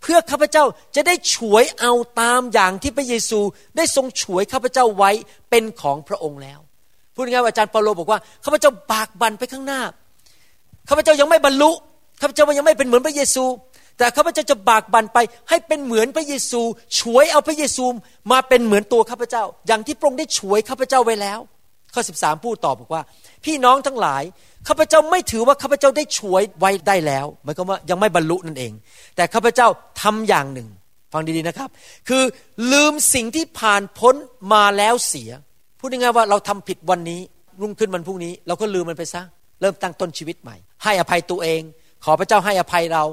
[0.02, 0.64] เพื่อข้าพเจ้า
[0.96, 3.40] จะได้ฉวยเอาตามอย่างที่พระเยซู
[3.76, 5.10] ได้ทรงฉวยข้าพเจ้าไว้
[5.50, 6.60] เป็นของพระองค์แล้ว
[7.14, 9.80] พูดง่ายๆว่าอาจารย์เปาโลบอกว่าข้าพเจ้าบากบันไปข้างหน้า
[10.88, 11.70] ข้าพเจ้ายังไม่บรรลุ
[12.20, 13.44] ข้าพเจ้ายังไม่เป็นเหมือนพระเยซู
[13.98, 16.60] แต่ข้าพเจ้าจะบากบันไปให้เป็นเหมือนพระเยซู
[16.98, 17.84] ฉวยเอาพระเยซู
[18.32, 21.40] มาเป็นเหมือนตัวข้าพเจ้า อย่างที่พระองค์ได้ฉวยข้าพเจ้าไว้แล้ว
[21.94, 23.02] ข้อ 13 พูดต่อบอกว่า
[23.44, 24.22] พี่น้องทั้งหลาย
[24.68, 28.72] ข้าพเจ้าไม่ถือว่าข้าพเจ้าได้ฉวยไว้ได้แล้วหมายความว่ายังไม่บรรลุนั่นเอง
[29.16, 29.68] แต่ข้าพเจ้า
[30.02, 30.68] ทำอย่างหนึ่ง
[31.12, 31.68] ฟังดีๆนะครับ
[32.08, 32.22] คือ
[32.72, 34.14] ลืมสิ่งที่ผ่านพ้น
[34.52, 35.30] มาแล้วเสีย
[35.78, 37.20] พูดง่ายๆว่าเราทำผิดวันนี้
[37.60, 39.22] รุ่งขึ้นวันพรุ่งนี้ เราก็ลืมมันไปซะ
[39.60, 41.62] เริ่มตั้งต้นชีวิตใหม่ ให้อภัยตัวเอง
[42.04, 43.04] ขอพระเจ้าให้อภัยเรา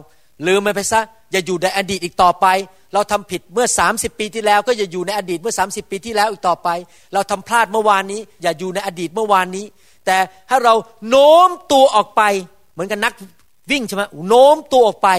[0.47, 1.01] ลืมมันไปซะ
[1.31, 2.45] อย่าอยู่ในอดีตอีกต่อไป
[2.93, 6.69] เราทำผิดเมื่อ 30 ปีที่แล้ว ก็อย่าอยู่ในอดีตเมื่อ 30 ปีที่แล้วอีกต่อไป
[7.13, 9.65] เราทำพลาดเมื่อวานนี้ อย่าอยู่ในอดีตเมื่อวานนี้
[10.05, 10.17] แต่
[10.49, 10.73] ถ้าเรา
[11.09, 12.21] โน้มตัวออกไป
[12.73, 13.13] เหมือนกับนัก
[13.71, 15.09] วิ่งใช่ไหมโน้มตัวออกไป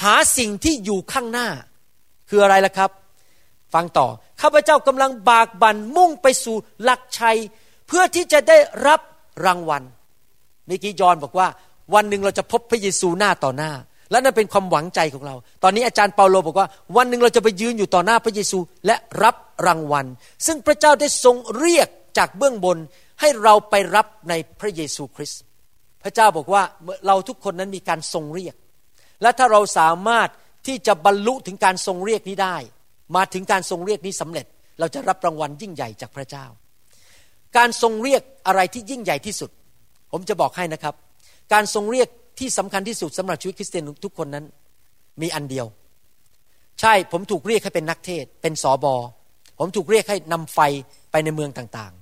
[0.00, 1.48] หาสิ่งที่อยู่ข้างหน้า
[2.28, 2.90] คืออะไรล่ะครับ
[3.74, 4.06] ฟังต่อ
[4.40, 7.38] ข้าพเจ้ากำลังบากบั่นมุ่งไปสู่หลักชัย
[7.86, 9.00] เพื่อที่จะได้รับ
[9.44, 9.82] รางวัล
[10.66, 11.48] เมื่อกี้ยอนบอกว่า
[11.94, 13.72] วันหนึ่งเราจะพบพระเยซูหน้าต่อหน้า
[14.10, 19.34] และนั่นเป็นความหวังใจของเรา ตอนนี้อาจารย์เปาโลบอกว่า วันหนึ่งเราจะไปยืนอยู่ต่อหน้าพระเยซูและรับ
[19.66, 20.06] รางวัล
[20.46, 21.88] ซึ่งพระเจ้าได้ทรงเรียก
[22.18, 22.78] จากเบื้องบน
[23.20, 25.40] ให้เราไปรับในพระเยซูคริสต์
[26.02, 26.62] พระเจ้าบอกว่า
[27.06, 28.54] เราทุกคนนั้นมีการทรงเรียก
[29.22, 30.28] และถ้าเราสามารถ
[30.66, 32.56] ที่จะบรรลุถึงการทรงเรียกนี้ได้
[33.16, 34.46] มาถึงการทรงเรียกนี้สำเร็จ
[34.78, 36.46] เราจะรับรางวัลยิ่งใหญ่จากพระเจ้า
[37.56, 39.50] การทรงเรียกอะไรที่ยิ่งใหญ่ที่สุด
[40.12, 40.94] ผมจะบอกให้นะครับ
[41.52, 44.44] การทรงเรียก ที่สำคัญที่สุดสำหรับชีวิตคริสเตียนทุกคนนั้น
[45.22, 45.66] มีอันเดียว
[46.80, 48.94] ใช่ผมถูกเรียกให้เป็นนักเทศ เป็นสอบอ
[49.58, 50.58] ผมถูกเรียกให้นำไฟ
[51.10, 51.92] ไปในเมืองต่าง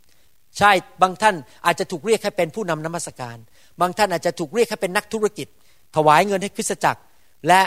[0.00, 0.70] ๆ ใช่
[1.02, 1.34] บางท่าน
[1.66, 3.36] อาจจะถูกเรียกให้เป็นผู้นำนมัสการ
[3.80, 5.48] บางท่านอาจจะถูกเรียกให้เป็นนักธุรกิจ
[5.96, 7.00] ถวายเงินให้คริสตจักร
[7.48, 7.60] และ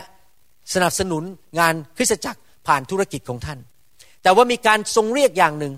[0.74, 1.24] สนับสนุน
[1.60, 3.60] งานคริสตจักรผ่านธุรกิจของท่าน
[4.24, 5.74] แต่ว่ามีการทรงเรียกอย่างหนึ่ง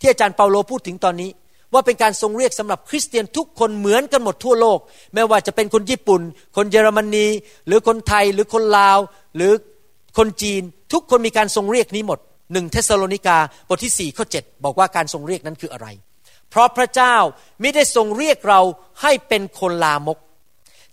[0.00, 1.30] ที่อาจารย์เปาโลพูดถึงตอนนี้
[1.72, 4.78] ว่าเป็นการทรงเรียกสำหรับคริสเตียนทุกคนเหมือนกันหมดทั่วโลก
[5.14, 6.20] ไม่ว่าจะเป็นคนญี่ปุ่น
[6.56, 7.26] คนเยอรมนี
[7.66, 8.98] หรือคนไทยหรือคนลาว
[9.36, 9.52] หรือ
[10.18, 12.18] คนจีน ทุกคนมีการทรงเรียกนี้หมด
[12.52, 15.88] หนึ่งเทสโลนิกาบทที่สี่ข้อ7บอกว่าการทรงเรียกนั้นคืออะไร
[16.50, 17.16] เพราะพระเจ้า
[17.60, 18.60] ไม่ได้ทรงเรียกเรา
[19.02, 20.18] ให้เป็นคนลามก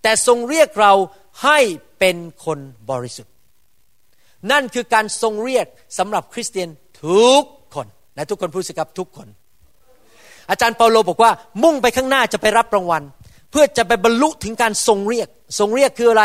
[0.02, 0.92] แต่ทรงเรียกเรา
[1.44, 1.58] ให้
[1.98, 2.58] เป็นคน
[2.90, 3.32] บริสุทธิ์
[4.50, 5.66] นั่นคือการทรงเรียก
[5.98, 6.68] สำหรับคริสเตียน
[7.04, 7.42] ทุก
[7.74, 9.28] คนและทุกคนพูดสิครับทุกคน
[10.50, 11.32] อาจารย์เปาโลบอกว่า
[11.62, 13.02] มุ่งไปข้างหน้าจะไปรับรางวัล
[13.50, 16.24] เพื่อจะไปบรรลุถึงการทรงเรียก ทรงเรียกคืออะไร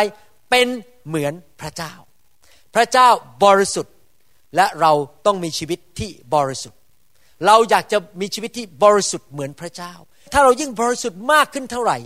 [0.49, 0.67] เป็น
[1.07, 1.93] เหมือนพระเจ้า
[2.75, 3.07] พระเจ้า
[3.43, 3.93] บริสุทธิ์
[4.55, 4.91] และเรา
[5.25, 6.79] ต้องมีชีวิตที่บริสุทธิ์
[7.45, 9.93] เราอยากจะมีชีวิตที่บริสุทธิ์เหมือนพระเจ้า
[10.33, 11.97] ถ้าเรายิ่งบริสุทธิ์มากขึ้นเท่าไหร่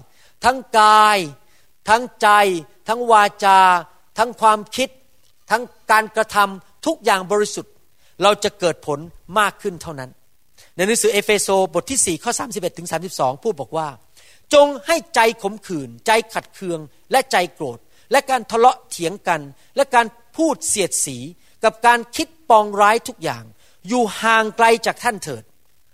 [0.45, 1.17] ทั้งกาย
[1.89, 2.29] ทั้งใจ
[2.87, 3.59] ทั้งวาจา
[4.17, 4.89] ทั้งความคิด
[5.51, 7.73] ทั้งการกระทำทุกอย่างบริสุทธิ์
[8.23, 8.99] เราจะเกิดผล
[9.39, 10.09] มากขึ้นเท่านั้น
[10.77, 13.87] ในหนังสือเอเฟโซบทที่ 4 ข้อ 31ถึง32 พูดบอกว่า
[14.53, 16.79] จงให้ใจขมขื่น ใจขัดเคือง
[17.11, 17.79] และใจโกรธ
[18.11, 19.41] และการทะเลาะเถียงกัน
[19.75, 20.05] และการ
[20.37, 21.17] พูดเสียดสี
[21.63, 23.43] กับการคิดปองร้ายทุกอย่าง
[23.87, 25.43] อยู่ห่างไกลจากท่านเถิด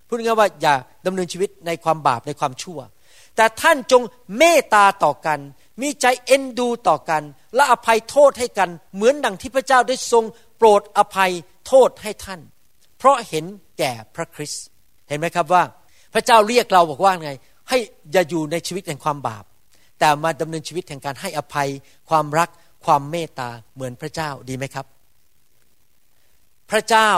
[0.08, 2.80] พูดง่ายว่าอย่าดำเนินชีวิตในความบาปในความชั่ว
[3.36, 4.02] แต่ท่านจง
[4.38, 5.40] เมตตาต่อกัน
[5.82, 7.24] มีใจเอ็นดูต่อกัน
[7.56, 10.24] และอภัยโทษให้กัน เหมือนดังที่พระเจ้าได้ทรง
[10.58, 11.32] โปรดอภัย
[11.68, 12.42] โทษให้ท่าน
[12.98, 13.46] เพราะเห็น
[13.80, 14.66] แก่พระคริสต์
[15.10, 15.64] เห็นไหมครับว่า
[16.14, 17.32] พระเจ้าเรียกเราบอกว่าไง
[17.70, 17.78] ให้
[18.12, 19.44] อย่าอยู่ในชีวิตแห่งความบาป
[20.00, 21.70] แต่มาดำเนินชีวิตแห่งการให้อภัย
[22.10, 22.50] ความรัก
[22.86, 24.86] ความเมตตาเหมือนพระเจ้าดีไหมครับ
[26.72, 27.10] พระเจ้า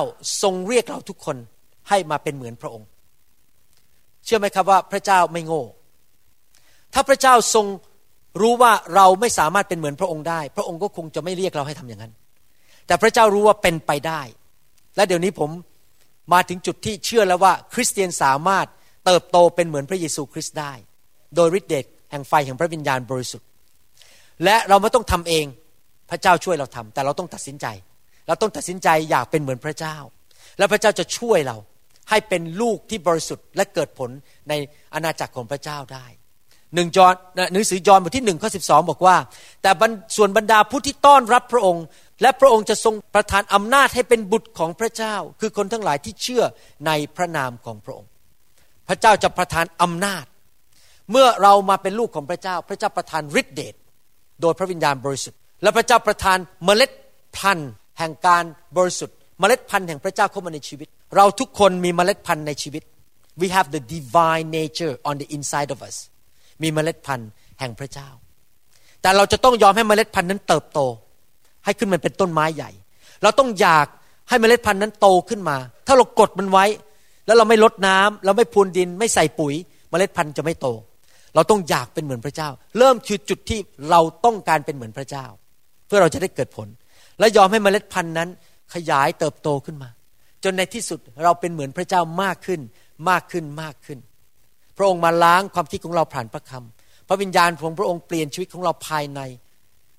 [0.41, 1.37] ทรงเรียกเราทุกคน
[1.89, 2.87] ให้มาเป็นเหมือนพระองค์
[4.25, 5.63] เชื่อไหมครับว่าพระเจ้าไม่โง่
[6.93, 7.65] ถ้าพระเจ้าทรง
[8.41, 12.13] รู้ว่าเราไม่สามารถเป็นเหมือนพระองค์ได้ พระองค์ก็คงจะไม่เรียกเราให้ทำอย่างนั้น
[12.87, 14.21] แต่พระเจ้ารู้ว่าเป็นไปได้
[14.95, 15.49] และเดี๋ยวนี้ผม
[16.33, 18.67] มาถึงจุดที่เชื่อแล้วว่า คริสเตียนสามารถ
[19.05, 20.73] เติบโตเป็นเหมือนพระเยซูคริสต์ได้
[21.35, 23.47] โดยฤทธิ์เดชแห่งไฟแห่งพระวิญญาณบริสุทธิ์
[24.43, 25.45] และเราไม่ต้องทำเอง
[26.09, 27.67] พระเจ้าช่วยเราทำแต่เราต้องตัดสินใจ
[28.27, 29.95] เราต้องตัดสินใจอยากเป็นเหมือนพระเจ้า
[30.57, 31.57] แล้วพระเจ้าจะช่วยเรา
[32.09, 34.09] ให้เป็นลูกที่บริสุทธิ์และเกิดผล
[34.49, 34.53] ใน
[34.93, 36.05] อาณาจักรของพระเจ้าได้
[36.75, 37.13] หนึ่งจอน
[37.53, 39.15] หนังสือยอห์นบทที่หนึ่งข้อสิบสองบอกว่า
[39.61, 39.71] แต่
[40.15, 41.85] ส่วนบรรดาผู้ที่ต้อนรับพระองค์
[42.21, 46.43] และพระองค์จะทรงประทานอำนาจให้เป็นบุตรของพระเจ้า คือคนทั้งหลายที่เชื่อ
[46.87, 48.09] ในพระนามของพระองค์
[48.87, 50.25] พระเจ้าจะประทานอำนาจ
[51.11, 53.75] เมื่อเรามาเป็นลูกของพระเจ้า พระเจ้าประทานฤทธิเดช
[54.41, 56.91] โดยพระวิญญาณบริสุทธิ์ และพระเจ้าประทานเมล็ด
[57.37, 58.43] พันธุ์ แห่งการ
[58.77, 62.83] บริสุทธิ์ เมล็ดพันธุ์แห่งพระเจ้าเข้ามาในชีวิต เราทุกคนมีเมล็ดพันธุ์ในชีวิต
[63.41, 65.95] we have the divine nature on the inside of us
[66.61, 68.09] มีเมล็ดพันธุ์แห่งพระเจ้า
[69.01, 70.79] แต่เราจะต้องยอมให้เมล็ดพันธุ์นั้นเติบโต
[71.65, 72.71] ให้ขึ้นมันเป็นต้นไม้ใหญ่
[73.23, 73.87] เราต้องอยาก
[74.29, 76.65] ให้เมล็ดพันธุ์นั้นโตขึ้นมา ถ้าเรากดมันไว้
[77.25, 79.53] แล้วเราไม่ลดน้ำเราไม่พรวนดิน ไม่ใส่ปุ๋ย
[79.89, 80.67] เมล็ดพันธุ์จะไม่โต
[81.35, 85.25] เราต้องอยากเป็นเหมือนพระเจ้า เริ่มคือจุดที่เราต้องการเป็นเหมือนพระเจ้า
[85.87, 86.67] เพื่อเราจะได้เกิดผล
[87.19, 88.29] และยอมให้เมล็ดพันธุ์นั้น
[88.73, 89.89] ขยายเติบโตขึ้นมา
[90.43, 92.61] จนในที่สุดเราเป็นเหมือนพระเจ้ามากขึ้น
[93.09, 93.99] มากขึ้นมากขึ้น
[94.77, 99.21] พระองค์มาล้างความคิดของเราผ่านพระคำพระวิญญาณของพระองค์เปลี่ยนชีวิตของเราภายใน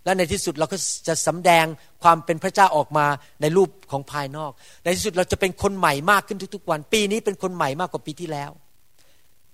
[0.04, 0.76] และในที่สุดเราก็
[1.08, 1.64] จะสำแดง
[2.02, 3.06] ความเป็นพระเจ้าออกมา
[3.40, 8.50] ในรูปของภายนอก ในที่สุดเราจะเป็นคนใหม่มากขึ้นทุกๆวัน ปีนี้เป็นคนใหม่มากกว่าปีที่แล้ว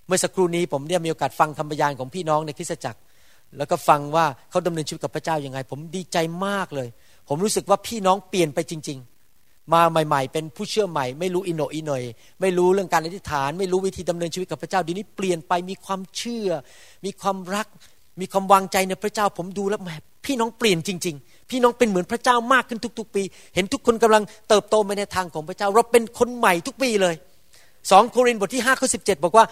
[0.06, 3.00] เมื่อสักครู่นี้ผมได้มีโอกาสฟังคำพยานของพี่น้องในคริสตจักร
[3.58, 6.88] แล้วก็ฟังว่าเขาดำเนินชีวิตกับพระเจ้ายังไง ผมดีใจมากเลย
[7.28, 9.11] ผมรู้สึกว่าพี่น้องเปลี่ยนไปจริง ๆ
[9.72, 12.02] มาใหม่ ๆ เป็นผู้เชื่อใหม่ ไม่รู้อินโนอินหน่อย
[12.40, 16.48] ไม่รู้เรื่องการอธิษฐาน ไม่รู้วิธีดำเนินชีวิตกับพระเจ้าดีนี้เปลี่ยนไปมีความเชื่อ
[17.04, 17.66] มีความรัก
[18.20, 19.90] มีความวางใจในพระเจ้าผมดูแล้วแหม
[20.26, 23.22] พี่น้องเปลี่ยนจริง ๆ พี่น้องเป็นเหมือนพระเจ้ามากขึ้นทุก ๆ ปี
[23.54, 27.14] เห็นทุกคนกำลังเติบโตไปในทางของพระเจ้า เราเป็นคนใหม่ทุกปีเลย
[27.90, 29.44] สองโครินธ์บทที่5ข้อสิบอกว่า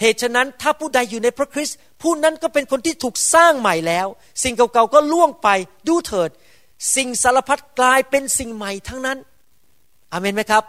[0.00, 4.06] เหตุฉะนั้นถ้าผู้ใดอยู่ในพระคริสต์ผู้นั้นก็เป็นคนที่ถูกสร้างใหม่แล้ว
[4.42, 5.48] สิ่งเก่าๆก็ล่วงไป
[5.88, 6.30] ดูเถิด
[6.96, 9.18] สิ่งสารพัดกลายเป็นสิ่งใหม่ทั้งนั้น
[10.12, 10.64] อเมนไหมครับ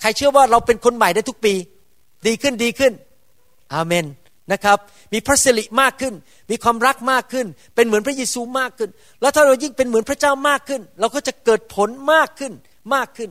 [0.00, 1.54] ใครเชื่อว่าเราเป็นคนใหม่ได้ทุกปี
[2.26, 2.92] ดีขึ้นดีขึ้น
[3.74, 4.06] อาเมน
[4.52, 4.78] นะครับ
[5.12, 6.14] มีพระสิริมากขึ้น
[6.50, 12.52] มีความรักมากขึ้น เป็นเหมือนพระเยซูมากขึ้น แล้วถ้าเรายิ่งเป็นเหมือนพระเจ้ามากขึ้น เราก็จะเกิดผลมากขึ้น
[12.94, 13.30] มากขึ้น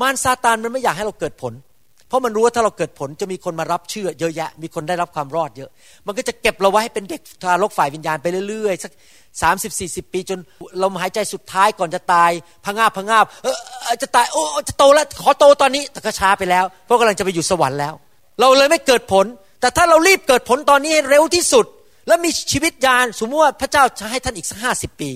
[0.00, 1.52] มารซาตานมันไม่อยากให้เราเกิดผล
[2.08, 5.70] เพราะมันรู้ว่าถ้าเราเกิดผลจะมีคนมารับเชื่อเยอะแยะ มีคนได้รับความรอดเยอะ
[6.06, 8.92] มันก็จะเก็บเราไว้ให้เป็นเด็กทารกฝ่ายวิญญาณไปเรื่อยๆสัก
[9.42, 10.38] สามสิบสี่สิบปีจน
[10.82, 12.30] ลมหายใจสุดท้ายก่อนจะตาย
[12.64, 13.56] พงาบพงาบเออ
[14.02, 17.94] จะตายโอ้จะโตแล้วขอโตตอนนี้แต่ก็ช้าไปแล้ว เพราะกำลังจะไปอยู่สวรรค์แล้ว
[18.40, 19.26] เราเลยไม่เกิดผล
[19.60, 21.66] แต่ถ้าเรารีบเกิดผลตอนนี้ให้เร็วที่สุด
[22.08, 25.10] แล้วมีชีวิตยานสมมติว่าพระเจ้าจะให้ท่านอีกสักห้าสิบปี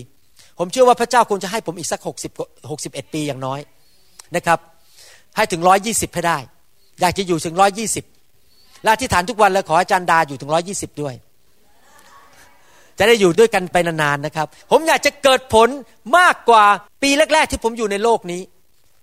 [0.59, 2.33] ผมเชื่อว่าพระเจ้าคงจะให้ผมอีกสักหกสิบ
[2.71, 3.61] หกสิบเอ็ดปีอย่างน้อย
[4.37, 4.59] นะครับ
[5.37, 6.39] ให้ถึงร้อยยี่สิบให้ได้
[7.01, 8.05] อยากจะอยู่ถึงร้อยยี่สิบ
[8.83, 11.15] และอธิษฐานทุกวันเลยขออาจารย์ดาอยู่ถึงร้อยยี่สิบด้วย
[12.99, 15.69] จะได้อยู่ด้วยกันไปนานๆนะครับ ผมอยากจะเกิดผล
[16.19, 16.65] มากกว่า
[17.03, 18.41] ปีแรก ๆ ที่ผมอยู่ในโลกนี้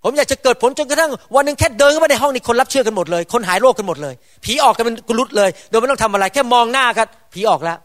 [0.03, 7.77] ผมอยากจะเกิดผลจนกระทั่งวันหนึ่งแค่เดินเข้ามาในห้องนี้คนรับเชื่อกันหมดเลย คนหายโรคกันหมดเลย ผีออกกันเป็นกุลุดเลย โดยไม่ต้องทำอะไรแค่มองหน้าครับผีออกแล้ว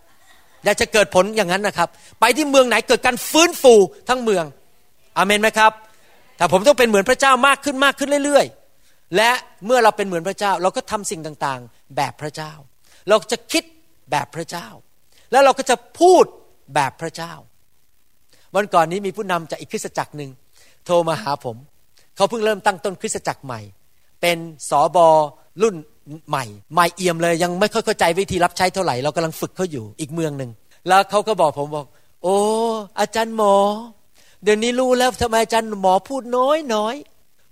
[0.64, 1.88] อยากจะเกิดผลอย่างนั้นนะครับ
[2.20, 3.74] ไปที่เมืองไหนเกิดการฟื้นฟู
[4.08, 4.44] ทั้งเมือง
[5.16, 5.72] อเมนไหมครับ
[6.36, 8.63] แต่ผมต้องเป็นเหมือนพระเจ้ามากขึ้นมากขึ้นเรื่อยๆ
[9.16, 9.30] และ
[9.66, 12.52] เมื่อเราเป็นเหมือนพระเจ้า เราก็ทำสิ่งต่างๆ แบบพระเจ้า
[13.08, 13.64] เราจะคิด
[14.10, 14.66] แบบพระเจ้า
[15.32, 16.24] แล้วเราก็จะพูด
[16.74, 17.32] แบบพระเจ้า
[18.54, 20.30] วันก่อนนี้มีผู้นำจากอีกคริสตจักรหนึ่ง
[20.86, 21.56] โทรมาหาผม
[22.16, 23.60] เขาเพิ่งเริ่มตั้งต้นคริสตจักรใหม่
[24.20, 24.38] เป็น
[24.70, 25.08] สอบอ
[25.62, 25.74] รุ่น
[26.28, 30.50] ใหม่ ใหม่เอี่ยมเลยยังไม่ค่อยเข้าใจวิธีรับใช้เท่าไหร่เรากำลังฝึกเขาอยู่อีกเมืองหนึ่ง
[30.88, 31.86] แล้วเขาก็บอกผมบอก
[32.22, 32.36] โอ้
[33.00, 33.54] อาจารย์หมอ
[34.42, 36.94] เดี๋ยวนี้รู้แล้วทำไมอาจารย์หมอพูดน้อยน้อย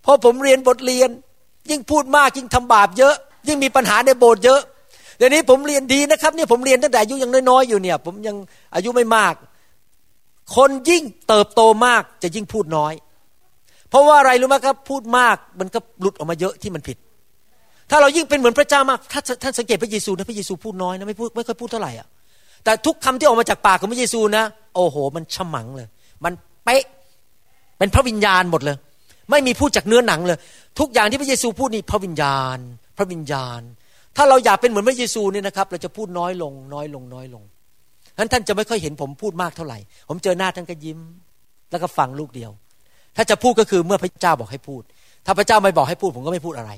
[0.03, 1.11] เพราะผมเรียนบทเรียน
[1.70, 3.14] ยิ่งพูดมากยิ่งทำบาปเยอะ
[3.48, 4.61] ยิ่งมีปัญหาในโบสถ์เยอะ
[5.18, 8.37] เดี๋ยวนี้ผมเรียนดีนะครับเนี่ยผมเรียนตั้งแต่อายุยังน้อยๆอยู่เนี่ย ผมยัง
[8.75, 9.35] อายุไม่มาก
[10.57, 12.92] คนยิ่งเติบโตมากจะยิ่งพูดน้อย
[13.90, 16.96] เพราะว่าอะไรรู้ไหมครับพูดมากมันก็หลุดออกมาเยอะที่มันผิด
[17.90, 22.07] ถ้าเรายิ่งเป็นเหมือนพระเจ้ามากถ้าท่านสังเกตพระเยซูนะพระเยซูพูดน้อยนะไม่พูดไม่ค่อยพูดเท่าไหร่อะ
[22.64, 24.44] แต่ทุกคำที่ออกมาจากปากของพระเยซูนะ
[24.75, 25.88] โอ้โห มันฉมังเลย
[26.25, 26.33] มัน
[26.64, 26.85] เป๊ะ
[27.79, 28.77] เป็นพระวิญญาณหมดเลย
[29.33, 30.38] ไม่มีพูดจากเนื้อหนังเลย
[30.79, 32.59] ทุกอย่างที่พระเยซูพูดนี่พระวิญญาณ
[32.97, 33.61] พระวิญญาณ
[34.16, 37.42] ถ้าเราอยากเป็นเหมือนพระเยซูเนี่ยนะครับ เราจะพูดน้อยลง น้อยลงน้อยลง
[38.14, 40.99] ฉะนั้นท่านจะไม่ค่อยเห็นผมพูดมากเท่าไหร่ ผมเจอหน้าท่านก็ยิ้ม
[41.71, 42.51] แล้วก็ฟังลูกเดียว
[43.16, 44.83] ถ้าจะพูดก็คือเมื่อพระเจ้าบอกให้พูด
[45.27, 46.71] ถ้าพระเจ้าไม่บอกให้พูดผมก็ไม่พูดอะไร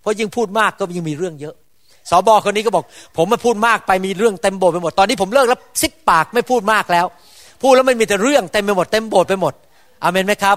[0.00, 1.54] เพราะยิ่งพูดมากก็ยิ่งมีเรื่องเยอะ
[2.10, 2.84] สอบอคนนี้ก็บอก
[3.16, 7.06] ผมมาพูดมากไปมีเรื่องเต็มโบสถ์ไปหมดตอนนี้ผมเลิกแล้วซิปปากไม่พูดมากแล้ว
[7.62, 9.54] พูดแล้วมันมีแต่เรื่องเต็มไปหมดเต็มโบสถ์ไปหมด
[10.02, 10.56] อเมนไหมครับ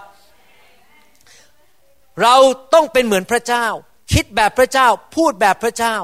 [2.24, 2.36] เรา
[2.74, 3.66] ต้องเป็นเหมือนพระเจ้า
[4.14, 5.96] คิดแบบพระเจ้า พูดแบบพระเจ้า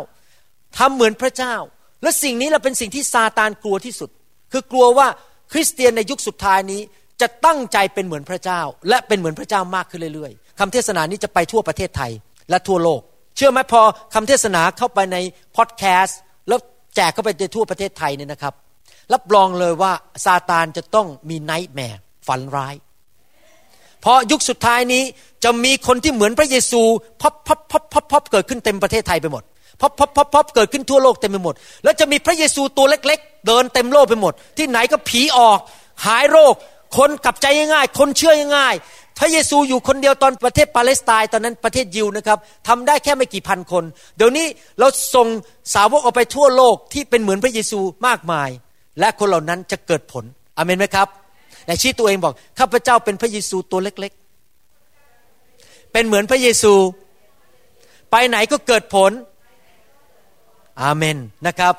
[0.77, 1.55] ทำเหมือนพระเจ้า
[2.03, 4.09] และสิ่งนี้เราเป็นสิ่งที่ซาตานกลัวที่สุด
[4.51, 5.07] คือกลัวว่า
[5.51, 6.81] คริสเตียนในยุคสุดท้ายนี้
[7.21, 12.11] จะตั้งใจเป็นเหมือนพระเจ้า และเป็นเหมือนพระเจ้ามากขึ้นเรื่อยๆคำเทศนานี้จะไปทั่วประเทศไทย
[12.49, 13.01] และทั่วโลก
[13.35, 13.81] เชื่อไหมพอ
[14.13, 15.17] คำเทศนาเข้าไปใน
[15.55, 16.59] พอดแคสต์แล้ว
[16.95, 18.53] แจกเข้าไปในทั่วประเทศไทยเนี่ยนะครับ
[19.13, 19.91] รับรองเลยว่า
[20.25, 22.75] ซาตานจะต้องมี nightmare ฝันร้าย
[24.07, 25.03] เพราะยุคสุดท้ายนี้
[25.43, 26.81] จะมีคนที่เหมือนพระเยซู
[27.21, 29.43] พบพบพบพบพบเกิดขึ้นเต็มประเทศไทยไปหมด
[29.81, 35.59] พบพบพบพบเกิดขึ้นทั่วโลกเต็มไปหมด แล้วจะมีพระเยซูตัวเล็ก ๆ เดินเต็มโลกไปหมด ที่ไหนก็ผีออก
[36.05, 36.53] หายโรค
[36.97, 43.83] คนกลับใจง่ายๆคนเชื่อง่ายๆพระเยซูอยู่คนเดียวตอนประเทศปาเลสไตน์ตอนนั้นประเทศยิวนะครับทำได้แค่ไม่กี่พันคน
[44.17, 44.45] เดี๋ยวนี้
[44.79, 45.27] เราส่ง
[45.73, 48.49] สาวกออกไปทั่วโลกที่เป็นเหมือนพระเยซูมากมาย
[48.99, 50.23] และคนเหล่านั้นจะเกิดผล
[50.57, 51.07] อเมนไหมครับ
[51.67, 56.73] ในชี้ตัวเองบอกข้าพเจ้าเป็นพระเยซูตัวเล็กๆ เป็นเหมือนพระเยซู
[58.11, 59.11] ไปไหนก็เกิดผล
[60.81, 61.75] อาเมนนะครับ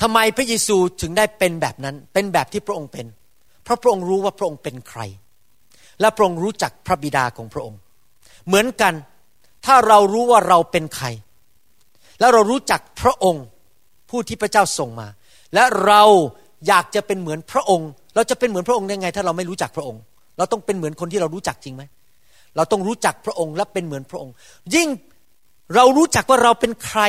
[0.00, 3.06] ทำไมพระเยซูถึงได้เป็นแบบนั้น เป็นแบบที่พระองค์เป็น
[3.64, 5.00] เพราะพระองค์รู้ว่าพระองค์เป็นใคร
[6.00, 7.78] และพระองค์รู้จักพระบิดาของพระองค์
[8.46, 8.94] เหมือนกัน
[9.66, 11.06] ถ้าเรารู้ว่าเราเป็นใคร
[12.20, 13.44] แล้วเรารู้จักพระองค์
[14.10, 15.08] ผู้ที่พระเจ้าส่งมา
[15.54, 16.02] และเรา
[16.66, 20.00] อยากจะเป็นเหมือนพระองค์ เราจะเป็นเหมือนพระองค์ได้ไง ถ้าเราไม่รู้จักพระองค์
[20.38, 21.82] เราต้องเป็นเหมือนคนที่เรารู้จักจริงไหม
[22.56, 24.32] เราต้องรู้จักพระองค์และเป็นเหมือนพระองค์
[24.74, 24.88] ยิ่ง
[25.74, 27.00] เรารู้จักว่าเราเป็นใคร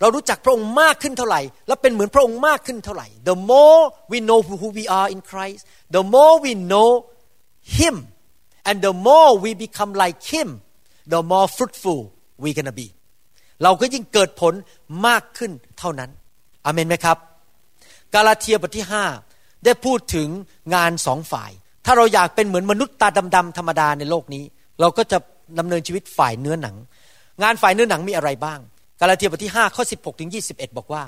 [0.00, 5.62] เรารู้จักพระองค์มากขึ้นเท่าไหร่ และเป็นเหมือนพระองค์มากขึ้นเท่าไหร่ the more we know who we are in Christ
[5.96, 6.90] the more we know
[7.78, 7.96] Him
[8.68, 10.48] and the more we become like Him
[11.12, 12.00] the more fruitful
[12.42, 12.88] we gonna be
[13.62, 14.54] เราก็ยิ่งเกิดผล
[15.06, 16.10] มากขึ้นเท่านั้น
[16.66, 17.16] อเมนไหมครับ
[18.14, 18.86] กาลาเทียบทที่
[19.24, 20.28] 5ได้พูดถึง
[20.74, 21.50] งานสองฝ่าย
[21.84, 24.44] ถ้าเราอยากเป็นเหมือนมนุษย์ตาดำๆธรรมดาในโลกนี้
[24.80, 25.18] เราก็จะ
[25.58, 26.76] ดำเนินชีวิตฝ่ายเนื้อหนัง
[27.42, 28.60] งานฝ่ายเนื้อหนังมีอะไรบ้าง
[29.00, 31.02] กาลาเทียบทที่5ข้อ16ถึง21 บอกว่า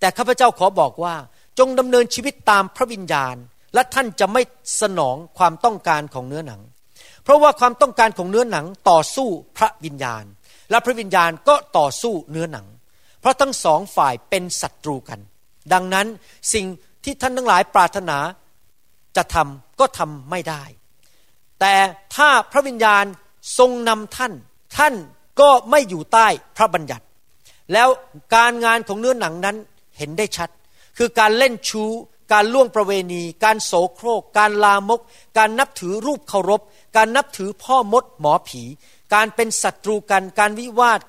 [0.00, 1.14] แต่ข้าพเจ้าขอบอกว่า
[1.58, 3.36] จงดำเนินชีวิตตามพระวิญญาณ
[3.74, 4.42] และท่านจะไม่
[4.80, 6.60] สนองความต้องการของเนื้อหนัง
[7.24, 10.24] เพราะว่าความต้องการของเนื้อหนังต่อสู้พระวิญญาณ
[10.70, 12.66] และพระวิญญาณก็ต่อสู้เนื้อหนัง
[13.20, 15.20] เพราะทั้งสองฝ่ายเป็นศัตรูกัน
[15.72, 16.06] ดังนั้น
[16.54, 16.66] สิ่ง
[17.04, 18.18] ที่ท่านทั้งหลายปรารถนา
[19.16, 20.62] จะทำก็ทำไม่ได้
[21.60, 21.74] แต่
[22.14, 23.04] ถ้าพระวิญญาณ
[23.58, 24.32] ทรงนำท่าน
[24.76, 24.94] ท่าน
[25.40, 26.26] ก็ไม่อยู่ใต้
[26.56, 27.04] พระบัญญัติ
[27.72, 27.88] แล้ว
[28.34, 29.56] การงานของเนื้อหนังนั้น
[29.98, 30.48] เห็นได้ชัด
[30.98, 31.90] คือการเล่นชู้
[32.32, 35.00] การล่วงประเวณี การโสโครก การลามก
[35.38, 36.60] การนับถือรูปเคารพ
[36.96, 38.62] การนับถือพ่อมดหมอผี
[39.14, 41.00] การเป็นศัตรูกัน การวิวาท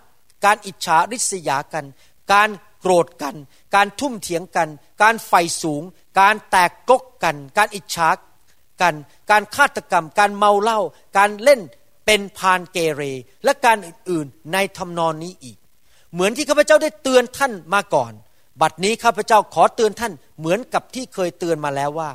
[0.45, 1.85] การอิจฉาริษยากัน
[2.33, 2.49] การ
[2.81, 3.35] โกรธกัน
[3.75, 4.69] การทุ่มเถียงกัน
[5.01, 5.83] การไฟสูง
[6.19, 8.09] การแตกกกกัน การอิจฉา
[8.81, 8.95] กัน
[9.31, 10.79] การฆาตกรรม การเมาเหล้า
[11.17, 11.61] การเล่น
[12.05, 13.01] เป็นพานเกเร
[13.43, 15.57] และการอื่นๆในทำนองนี้อีก
[16.13, 18.13] เหมือนที่ข้าพเจ้าได้เตือนท่านมาก่อน
[18.61, 22.09] บัดนี้ข้าพเจ้าขอเตือนท่านเหมือนกับที่เคยเตือนมาแล้วว่า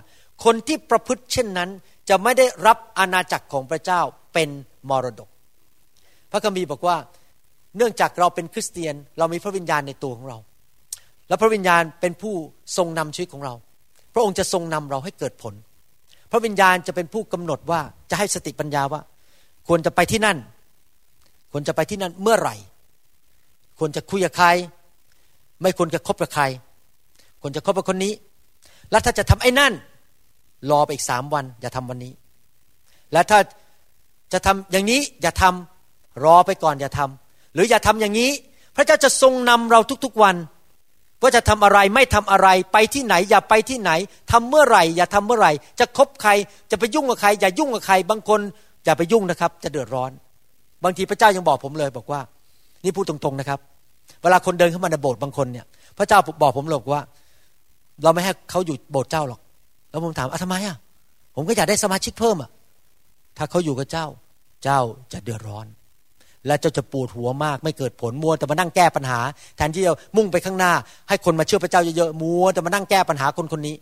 [0.44, 1.70] คนที่ประพฤติเช่นนั้น
[2.08, 4.00] จะไม่ได้รับอาณาจักรของพระเจ้า
[4.34, 4.48] เป็น
[4.90, 5.28] มรดก
[6.30, 6.96] พระคัมภีร์บอกว่า
[7.76, 10.38] เนื่องจากเราเป็นคริสเตียนเรามีพระวิญญาณในตัวของเรา
[11.28, 12.34] และพระวิญญาณเป็นผู้
[12.76, 13.54] ทรงนำชีวิตของเรา
[14.14, 15.54] พระองค์จะทรงนำเราให้เกิดผล
[16.30, 19.00] พระวิญญาณจะเป็นผู้กำหนดว่าจะให้สติปัญญาว่า
[19.68, 20.38] ควรจะไปที่นั่น
[21.52, 22.56] ควรจะไปที่นั่นเมื่อไหร่
[23.78, 24.48] ควรจะคุยกับใคร
[25.62, 26.44] ไม่ควรจะคบกับใคร
[27.42, 28.12] ควรจะคบกับคนนี้
[28.90, 29.72] แล้วถ้าจะทำไอ้นั่น
[30.70, 32.12] รอไปอีกสามวัน อย่าทำวันนี้
[33.12, 33.38] และถ้า
[34.32, 38.30] จะทำอย่างนี้อย่าทำรอไปก่อนอย่าทำหรืออย่าทำอย่างนี้
[38.76, 40.36] พระเจ้าจะทรงนำเราทุกๆวัน
[41.24, 43.90] ว่าจะทำอะไรไม่ทำอะไร ไปที่ไหนอย่าไปที่ไหน
[44.32, 46.30] ทำเมื่อไหร่ อย่าทำเมื่อไหร่ จะคบใคร
[46.70, 48.40] จะไปยุ่งกับใคร อย่ายุ่งกับใคร บางคน
[48.84, 50.10] อย่าไปยุ่งนะครับ จะเดือดร้อน
[50.84, 52.20] บางทีพระเจ้ายังบอกผมเลยบอกว่า
[52.84, 53.58] นี่พูดตรงๆนะครับ
[54.22, 55.66] เวลาคนเดินเข้ามาในโบสถ์บางคนเนี่ย
[55.98, 57.02] พระเจ้าบอกผมเลยว่า
[58.02, 59.40] เราไม่ให้เขาอยู่โบสถ์เจ้าหรอก
[59.90, 60.76] แล้วผมถามอะทำไมอะ
[61.34, 62.50] ผมก็อยากได้สมาชิกเพิ่มอะ
[63.36, 64.06] ถ้าเขาอยู่กับเจ้า
[64.64, 64.80] เจ้า
[65.12, 65.66] จะเดือดร้อน
[66.46, 69.20] และเจ้าจะปวดหัวมาก ไม่เกิดผลมัวแต่มานั่งแก้ปัญหา
[69.56, 70.72] แทนที่จะมุ่งไปข้างหน้า
[71.08, 73.76] ให้คนมาเชื่อพระเจ้าเยอะๆมัวแต่มานั่งแก้ปัญหาคนคนนี้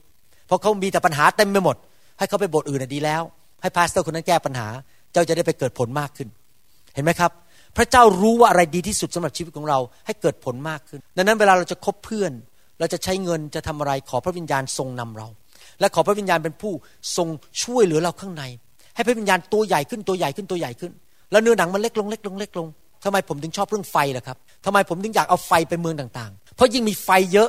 [0.47, 1.77] เพราะเขามีแต่ปัญหาเต็มไปหมด
[2.19, 3.23] ให้เขาไปโบสถ์อื่นดีแล้ว
[3.63, 4.69] ให้ pastor คนนั้นแก้ปัญหา
[5.13, 6.29] เจ้าจะได้ไปเกิดผลมากขึ้น
[6.95, 7.31] เห็นไหมครับ
[7.77, 12.33] พระเจ้ารู้ว่าอะไรดีที่สุดสำหรับชีวิตของเรา ให้เกิดผลมากขึ้น ดังนั้นเวลาเราจะคบเพื่อน
[12.79, 15.29] เราจะใช้เงินจะทำอะไรขอพระวิญญาณทรงนำเรา
[15.81, 16.73] และขอพระวิญญาณเป็นผู้
[17.17, 17.29] ทรง
[17.63, 18.45] ช่วยเหลือเราข้างใน
[18.95, 20.93] ให้พระวิญญาณตัวใหญ่ขึ้นตัวใหญ่ขึ้นตัวใหญ่ขึ้น
[21.33, 22.69] แล้วเนื้อหนังมันเล็กลงเล็กลงเล็กลง
[23.05, 27.49] ทำไมผมถึงชอบเรื่องไฟล่ะครับทำไมผมถึงอยากเอาไฟไปเมืองต่างๆ เพราะยิ่งมีไฟเยอะ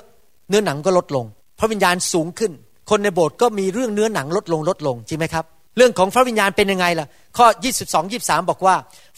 [0.50, 1.26] เนื้อหนังก็ลดลง
[1.60, 2.52] พระวิญญาณสูงขึ้น
[2.90, 5.46] คนในโบสถ์ก็มีเรื่องเนื้อหนังลดลงลดลงจริงไหมครับ
[5.78, 7.46] เรื่องของพระวิญญาณเป็นยังไงล่ะ ข้อ
[7.84, 8.76] 22 23 บอกว่า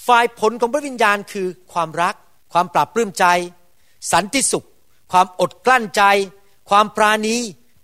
[0.08, 2.16] ฝ่ายผลของพระวิญญาณคือความรัก
[2.54, 3.26] ความปราบปลื้มใจ
[4.12, 4.68] สันติสุข
[5.12, 6.04] ความอดกลั้นใจ
[6.70, 7.38] ความปราณี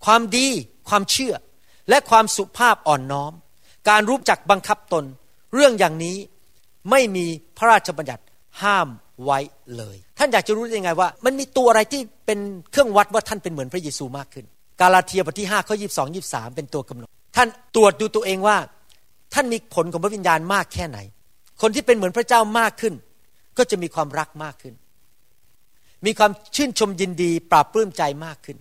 [0.06, 0.48] ความดี
[0.90, 1.34] ความเชื่อ
[1.90, 3.34] และความสุภาพอ่อนน้อม
[3.90, 5.06] การรู้จักบังคับตน
[5.54, 6.18] เรื่องอย่างนี้
[6.90, 7.26] ไม่มี
[7.58, 8.24] พระราชบัญญัติ
[8.62, 8.88] ห้าม
[9.26, 9.40] ไว้
[9.78, 12.40] เลย ท่านอยากจะรู้ได้ยังไงว่า มันมีตัวอะไรที่เป็น
[12.72, 14.46] เครื่องวัดว่าท่านเป็นเหมือนพระเยซูมากขึ้น
[14.82, 18.58] กาลาเทียบทที่5ข้อ22 23 เป็นตัวกำหนด ท่านตรวจดูตัวเองว่า
[19.34, 21.00] ท่านมีผลของพระวิญญาณมากแค่ไหน
[21.62, 22.94] คนที่เป็นเหมือนพระเจ้ามากขึ้น
[23.58, 24.74] ก็จะมีความรักมากขึ้น
[26.06, 28.58] มีความชื่นชมยินดีปราบปลื้มใจมากขึ้น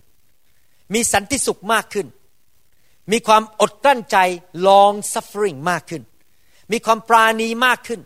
[0.93, 2.07] มีสันติสุขมากขึ้น
[3.11, 4.17] มีความอดกลั้นใจ
[4.67, 6.01] long suffering มากขึ้น
[6.71, 7.99] มีความปราณีมากขึ้น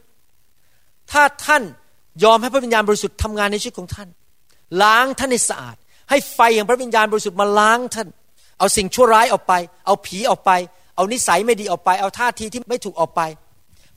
[1.11, 1.63] ถ้าท่าน
[2.23, 4.09] ยอมให้พระวิญญาณบริสุทธิ์ทำงานในชีวิตของท่าน
[4.81, 5.75] ล้างท่านให้สะอาด
[6.09, 8.07] ให้ไฟแห่งพระวิญญาณบริสุทธิ์มาล้างท่าน
[8.59, 9.53] เอาสิ่งชั่วร้ายออกไป
[9.85, 10.51] เอาผีออกไป
[10.95, 13.21] เอานิสัยไม่ดีออกไป เอาท่าทีที่ไม่ถูกออกไป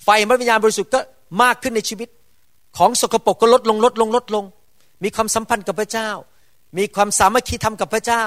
[0.05, 1.01] ไฟแห่งพระวิญญาณบริสุทธิ์ก็
[1.43, 2.09] มากขึ้นในชีวิต
[2.79, 4.45] ของสกปรกก็ลดลงลดลงลดลง
[5.03, 6.11] มีความสัมพันธ์กับพระเจ้า
[6.79, 8.25] มีความสามัคคีธรรมกับพระเจ้า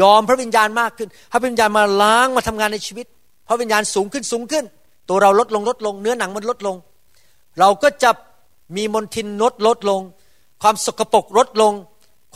[0.00, 3.06] ยอมพระวิญญาณมากขึ้นให้พระวิญญาณมาล้างมาทำงานในชีวิต
[3.48, 4.64] พระวิญญาณสูงขึ้นสูงขึ้น
[5.08, 6.76] ตัวเราลดลงลดลง เนื้อหนังมันลดลง
[7.60, 8.10] เราก็จะ
[8.76, 10.00] มีมนทินลดลดลง
[10.62, 11.72] ความสกปรกลดลง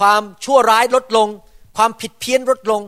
[0.00, 1.28] ความชั่วร้ายลดลง
[1.76, 2.82] ความผิดเพี้ยนลดลง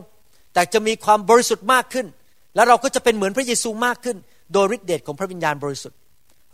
[0.53, 2.07] แต่จะมีความบริสุทธิ์มากขึ้น
[2.55, 4.17] แล้วเราก็จะเป็นเหมือนพระเยซูมากขึ้น
[4.53, 5.97] โดยฤทธิเดชของพระวิญญาณบริสุทธิ์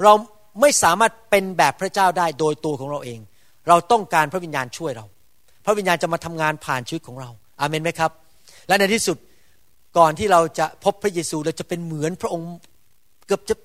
[0.04, 0.14] เรา
[0.62, 3.20] ไม่สามารถเป็นแบบพระเจ้าได้โดยตัวของเราเอง
[3.68, 5.06] เราต้องการพระวิญญาณช่วยเรา
[5.66, 8.12] พระวิญญาณจะมาทำงานผ่านชีวิตของเรา อาเมนไหมครับ
[8.68, 9.18] และในที่สุด
[9.98, 12.50] ก่อนที่เราจะพบพระเยซูเราจะเป็นเหมือนพระองค์
[13.28, 13.56] เกือบจะ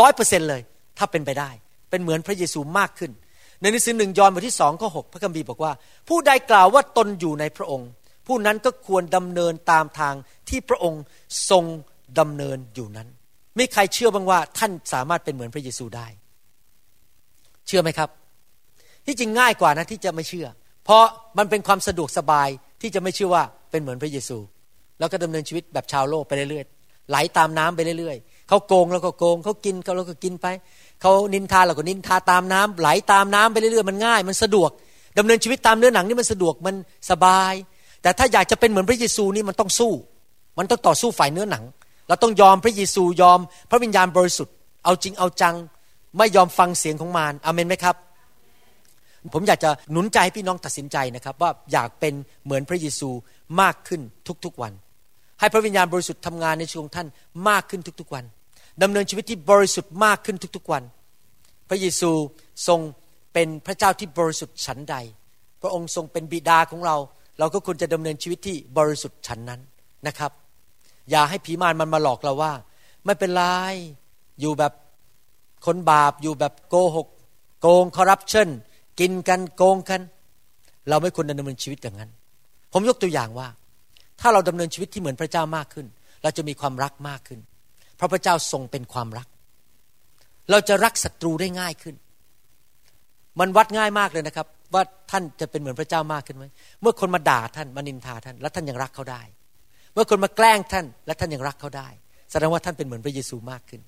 [0.00, 0.60] ร้อยเปอร์เซ็นเลย
[0.98, 1.50] ถ้าเป็นไปได้
[1.90, 3.10] เป็นเหมือนพระเยซูมากขึ้น
[3.60, 5.72] ในหนังสือหนึ่งยอห์นบทที่สองข้อหกพระคัมภีร์บอกว่า
[6.08, 7.88] ผู้ใดกล่าวว่าตนอยู่ในพระองค์
[8.26, 10.14] ผู้นั้นก็ควรดำเนินตามทาง
[10.48, 11.02] ที่พระองค์
[11.50, 11.64] ทรง
[12.18, 13.08] ดำเนินอยู่นั้น
[13.56, 16.06] ไมีใครเชื่อบ้างว่าท่านสามารถเป็นเหมือนพระเยซูได้
[17.66, 18.10] เชื่อไหมครับ
[19.06, 20.46] ที่จริงง่ายกว่านะที่จะไม่เชื่อ
[20.84, 21.04] เพราะ
[21.38, 22.48] มันเป็นความสะดวกสบาย
[22.80, 24.38] ที่จะไม่เชื่อว่าเป็นเหมือนพระเยซู
[24.98, 30.46] แล้วก็ดำเนินชีวิตแบบชาวโลกไปเรื่อยๆไหลตามน้ำไปเรื่อยๆเขาโกงแล้วก็โกงเขากินเขาแล้วก็กินไป
[31.02, 34.70] เขานินทาเราก็นินทาตามน้ำไหลตามน้ำไปเรื่อยๆมันง่าย มันสะดวก
[35.18, 36.74] ดำเนินชีวิตตามเนื้อหนังนี่มันสะดวกมัน
[37.10, 37.54] สบาย
[38.02, 39.92] แต่ถ้าอยากจะเป็นเหมือนพระเยซูนี่มันต้องสู้
[40.58, 41.64] มันต้องต่อสู้ฝ่ายเนื้อหนัง
[42.08, 43.38] เราต้องยอมพระเยซูยอม
[43.70, 45.54] พระวิญญาณบริสุทธิ์เอาจริงเอาจัง
[46.18, 47.96] ไม่ยอมฟังเสียงของมารอเมนไหมครับ
[49.34, 53.08] ผมอยากจะหนุนใจให้พี่น้องตัดสินใจนะครับ ว่าอยากเป็นเหมือนพระเยซู
[53.60, 54.00] มากขึ้น
[54.44, 54.72] ทุกๆวัน
[55.40, 57.08] ให้พระวิญญาณบริสุทธิ์ทำงานในชีวิตของท่าน
[57.48, 58.24] มากขึ้นทุกๆวัน
[58.82, 60.82] ดำเนินชีวิตที่บริสุทธิ์มากขึ้นทุกๆวัน
[61.68, 62.10] พระเยซู
[62.68, 62.80] ทรง
[63.32, 64.96] เป็นพระเจ้าที่บริสุทธิ์ฉันใด
[65.62, 66.96] พระองค์ทรงเป็นบิดาของเรา
[67.38, 69.60] เราก็ควรจะดำเนินชีวิตที่บริสุทธิ์ฉันนั้น
[70.06, 70.32] นะครับ
[71.10, 72.52] อย่าให้ผีมารมันมาหลอกเราว่า
[73.04, 73.42] ไม่เป็นไร
[74.40, 74.72] อยู่แบบ
[75.66, 77.08] คนบาปอยู่แบบโกหก
[77.60, 78.48] โกงคอร์รัปชัน
[79.00, 80.00] กินกันโกงกัน
[80.88, 82.10] เราไม่ควรดำเนินชีวิตอย่างนั้น
[82.72, 83.48] ผมยกตัวอย่างว่า
[84.20, 85.86] ถ้าเราดำเนินชีวิตที่เหมือนพระเจ้ามากขึ้น
[86.22, 87.40] เราจะมีความรักมากขึ้น
[88.02, 89.26] ราะพระเจ้าทรงเป็นความรัก
[90.50, 91.94] เราจะรักศัตรูได้ง่ายขึ้น
[93.40, 96.44] มันวัดง่ายมากเลยนะครับ ว่าท่านจะเป็นเหมือนพระเจ้ามากขึ้นไหม
[96.82, 99.22] เมื่อคนมาด่าท่านมานินทาท่าน แล้วท่านยังรักเขาได้
[99.94, 101.88] เมื่อคนมาแกล้งท่าน และท่านยังรักเขาได้
[102.30, 103.80] แสดงว่าท่านเป็นเหมือนพระเยซูมากขึ้น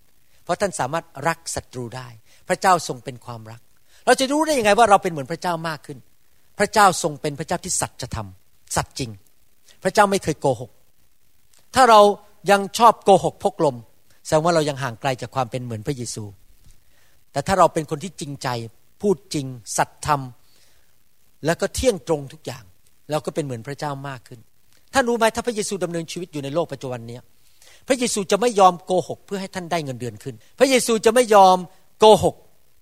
[0.45, 2.09] เพราะท่านสามารถรักศัตรูได้
[2.49, 3.61] พระเจ้าทรงเป็นความรัก
[4.07, 5.99] เราจะรู้ได้ยังไงว่าเราเป็นเหมือนพระเจ้ามากขึ้น
[6.59, 8.29] พระเจ้าทรงเป็นพระเจ้าที่สัจธรรม
[8.77, 9.11] สัจจริง
[9.83, 10.71] พระเจ้าไม่เคยโกหก
[11.75, 12.01] ถ้าเรา
[12.51, 13.77] ยังชอบโกหกพกลม
[14.27, 16.25] แสดงว่าเรายังห่างไกลจากความเป็นเหมือนพระเยซู
[17.33, 18.49] แต่ถ้าเราเป็นคนที่จริงใจ
[19.03, 20.21] พูดจริง สัตย์ธรรม
[21.47, 22.65] แล้วก็เที่ยงตรงทุกอย่าง
[23.11, 24.41] เราก็เป็นเหมือนพระเจ้ามากขึ้น
[24.93, 27.19] ท่านรู้ไหมถ้าพระเยซูดำเนินชีวิตอยู่ในโลกปัจจุบันนี้
[27.89, 31.57] พระเยซูจะไม่ยอมโกหก เพื่อให้ท่านได้เงินเดือนขึ้น พระเยซูจะไม่ยอม
[32.01, 32.35] โกหก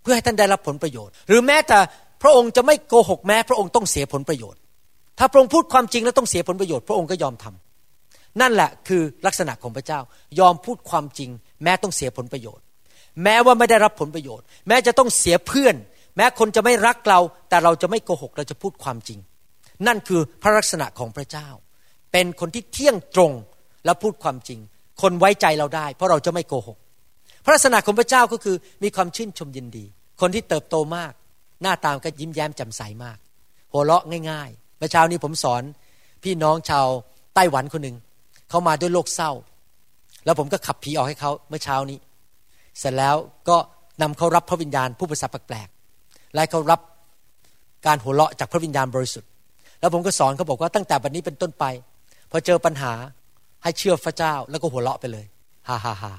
[0.03, 1.79] เพื่อให้ท่านได้รับผลประโยชน์ หรือแม้แต่
[2.23, 4.61] พระองค์จะไม่โกหกแม้ พระองค์ต้องเสียผลประโยชน์
[5.19, 7.72] ถ้าพระองค์พูดความจริงแล้วต้องเสียผลประโยชน์ พระองค์ก็ยอมทำ
[8.41, 10.01] นั่นแหละคือลักษณะของพระเจ้า
[10.39, 11.31] ยอมพูดความจริง
[11.63, 12.65] แม้ต้องเสียผลประโยชน์
[13.23, 15.75] แม้ว่าไม่ได้รับผลประโยชน์ แม้จะต้องเสียเพื่อน
[16.17, 19.19] แม้คนจะไม่รักเรา แต่เราจะไม่โกหกเราจะพูดความจริง
[19.87, 21.49] นั่นคือพระลักษณะของพระเจ้า
[22.13, 23.33] เป็นคนที่เที่ยงตรง
[23.85, 24.61] และพูดความจริง
[25.03, 26.79] คนไว้ใจเราได้ เพราะเราจะไม่โกหก
[27.45, 29.85] พระลักษณะของพระเจ้าก็คือมีความชื่นชมยินดี
[30.21, 31.13] คนที่เติบโตมาก
[31.63, 33.19] หน้าตามก็ยิ้มแย้มแจ่มใสมาก
[33.73, 35.63] หัวเราะง่ายๆเมื่อเช้านี้ผมสอน
[36.25, 36.87] พี่น้องชาว
[37.35, 37.97] ไต้หวันคนหนึ่ง
[38.53, 39.31] เขามาด้วยโรคเศร้า
[40.25, 41.99] แล้วผมก็ขับผีออกให้เขาเมื่อเช้านี้
[42.79, 43.17] เสร็จแล้ว
[43.49, 43.57] ก็
[44.03, 46.81] นำเขารับพระวิญญาณผู้ภาษาแปลกๆและเขารับ
[47.87, 49.31] การหัวเราะจากพระวิญญาณบริสุทธิ์
[49.81, 51.65] แล้วผมก็สอนเขาบอกว่าตั้งแต่บัดนี้เป็นต้นไป
[52.31, 52.93] พอเจอปัญหา
[53.63, 55.27] ให้เชื่อพระเจ้าแล้วก็หัวเราะไปเลย
[55.69, 56.13] ฮ่าฮ่าฮ่า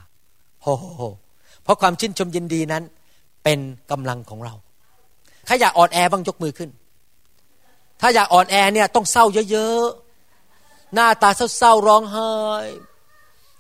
[0.61, 1.01] โฮโฮโฮ
[1.63, 2.83] เพราะความชื่นชมยินดีนั้น
[3.43, 3.59] เป็น
[3.91, 4.53] กำลังของเรา
[5.45, 6.69] ใครอยากอ่อนแอบ้างยกมือขึ้น
[8.01, 9.83] ถ้าอยากอ่อนแอเนี่ยต้องเศร้าเยอะ
[10.93, 12.31] หน้าตาเศร้าๆร้องไห้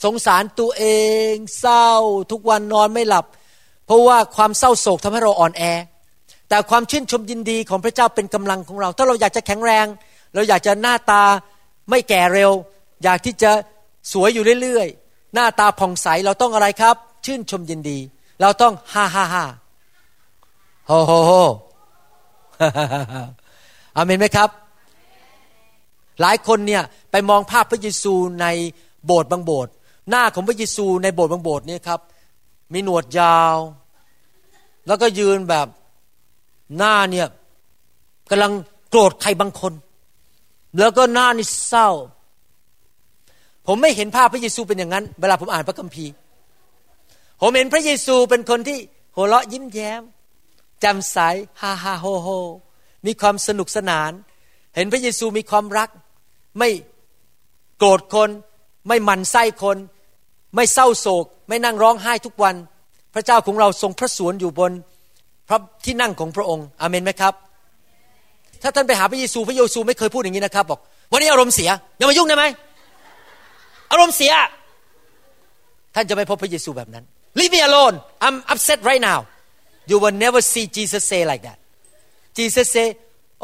[0.03, 0.85] สงสารตัวเอ
[1.31, 1.87] ง เศร้า
[2.31, 3.25] ทุกวันนอนไม่หลับ
[3.85, 5.63] เพราะว่าความเศร้าโศกทำให้เราอ่อนแอ
[6.49, 9.85] แต่ความชื่นชมยินดีของพระเจ้าเป็นกำลังของเรา ถ้าเราอยากจะแข็งแรง
[10.33, 11.23] เราอยากจะหน้าตา
[11.89, 12.51] ไม่แก่เร็ว
[13.03, 13.51] อยากที่จะ
[14.11, 17.99] สวยอยู่เรื่อยๆ หน้าตาผ่องใสเราต้องอะไรครับ ชื่นชมยินดี
[18.41, 19.45] เราต้องฮ่าฮ่าฮ่า
[20.87, 21.31] โฮโฮโฮ
[23.95, 24.49] อาเมนไหมครับ
[26.21, 28.47] หลายคนเนี่ยไปมองภาพพระเยซูใน
[29.05, 29.71] โบสถ์บางโบสถ์
[30.09, 31.99] หน้าของพระเยซูในโบสถ์บางโบสถ์เนี่ยครับ
[32.73, 33.57] มีหนวดยาว
[34.87, 35.67] แล้วก็ยืนแบบ
[36.77, 37.27] หน้าเนี่ย
[38.29, 38.51] กำลัง
[38.89, 39.73] โกรธใครบางคน
[40.79, 41.89] แล้วก็หน้านี่เศร้า
[43.67, 46.13] ผมไม่เห็นภาพพระเยซูเป็นอย่างนั้น เวลาผมอ่านพระคัมภีร์
[47.41, 48.77] ผมเห็นพระเยซูเป็นคนที่
[49.15, 50.01] หัวเราะยิ้มแย้ม
[50.79, 51.17] แจ่มใส
[51.61, 52.27] ฮ่าฮ่าโฮโฮ
[53.05, 54.11] มีความสนุกสนาน
[54.75, 55.89] เห็นพระเยซูมีความรัก
[56.59, 56.69] ไม่
[57.77, 58.29] โกรธคน
[58.87, 59.77] ไม่หมันไส้คน
[60.55, 62.55] ไม่เศร้าโศก ไม่นั่งร้องไห้ทุกวัน
[63.13, 64.71] พระเจ้าของเราทรงพระสวนอยู่บน
[65.47, 67.33] พระที่นั่งของพระองค์อเมนไหมครับ
[68.61, 70.79] ถ้าท่านไปหาพระเยซูพระเยซูไม่เคยพูดอย่างนี้นะครับบอก
[71.11, 72.45] วันนี้อารมณ์เสียอย่ามายุ่งได้ไหม
[73.91, 74.33] อารมณ์เสีย
[75.95, 77.03] ท่านจะไม่พบพระเยซูแบบนั้น
[77.39, 77.95] Leave me alone
[78.25, 79.19] I'm upset right now
[79.89, 81.57] you will never see Jesus say like that
[82.37, 82.87] Jesus say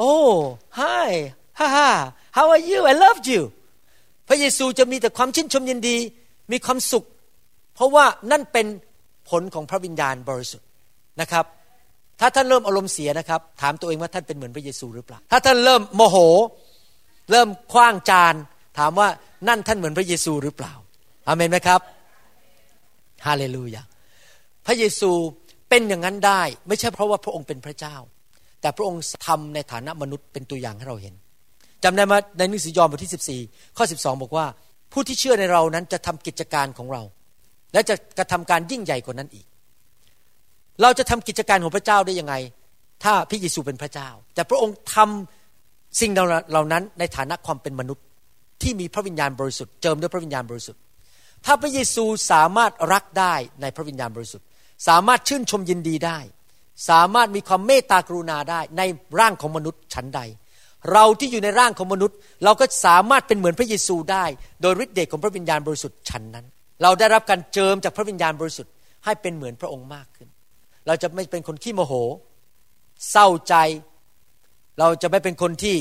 [0.08, 0.32] oh
[0.82, 1.10] hi
[1.60, 1.90] ha ha
[2.38, 3.42] how are you I love you
[4.28, 5.98] พระเยซูจะมีแต่ความชื่นชมยินดี
[6.52, 7.06] มีความสุข
[7.76, 8.68] เพราะว่านั่นเป็น
[9.30, 10.68] ผลของพระวิญญาณบริสุทธิ์
[11.22, 11.46] นะครับ
[12.20, 16.18] ถ้าท่านเริ่มอารมณ์เสียนะครับ ถามตัวเองว่าท่านเป็นเหมือนพระเยซูหรือเปล่า ถ้าท่านเริ่มโมโห
[17.32, 18.36] เริ่มคว้างจาน
[18.80, 19.08] ถามว่า
[19.48, 20.74] นั่นท่านเหมือนพระเยซูหรือเปล่า
[21.28, 21.82] อาเมนไหมครับ
[23.26, 23.82] ฮาเลลูยา
[24.66, 25.12] พระเยซู
[25.70, 27.96] เป็นอย่างนั้นได้ ไม่ใช่เพราะว่าพระองค์เป็นพระเจ้า
[28.62, 31.16] แต่พระองค์ทำในฐานะมนุษย์เป็นตัวอย่างให้เราเห็น
[31.84, 34.46] จำได้ไหมในหนังสือยอห์นบทที่ 14 ข้อ 12 บอกว่า
[34.94, 37.04] ผู้ที่เชื่อในเรานั้นจะทำกิจการของเรา
[37.74, 39.46] และจะกระทำการยิ่งใหญ่กว่านั้นอีก
[40.82, 42.36] เราจะทำกิจการของพระเจ้าได้ยังไง
[43.04, 48.06] ถ้าพระเยซูเป็นพระเจ้า แต่พระองค์ทำสิ่งเหล่านั้นในฐานะความเป็นมนุษย์
[48.62, 50.82] ที่มีพระวิญญาณบริสุทธิ์เจิมด้วยพระวิญญาณบริสุทธิ์
[51.46, 54.48] ถ้าพระเยซูสามารถรักได้ในพระวิญญาณบริสุทธิ์
[54.88, 56.20] สามารถชื่นชมยินดีได้
[56.90, 58.82] สามารถมีความเมตตากรุณาได้ใน
[59.20, 60.22] ร่างของมนุษย์ชั้นใด
[60.94, 64.26] เราที่อยู่ในร่างของมนุษย์ เราก็สามารถเป็นเหมือนพระเยซูได้
[64.62, 66.46] โดยฤทธิ์เดชของพระวิญญาณบริสุทธิ์ชั้นนั้น
[66.84, 68.72] เราได้รับการเจิมจากพระวิญญาณบริสุทธิ์
[69.06, 70.30] ให้เป็นเหมือนพระองค์มากขึ้น
[70.88, 71.94] เราจะไม่เป็นคนขี้โมโห
[73.12, 73.56] เศร้าใจ
[74.80, 75.78] เราจะไม่เป็นคนที่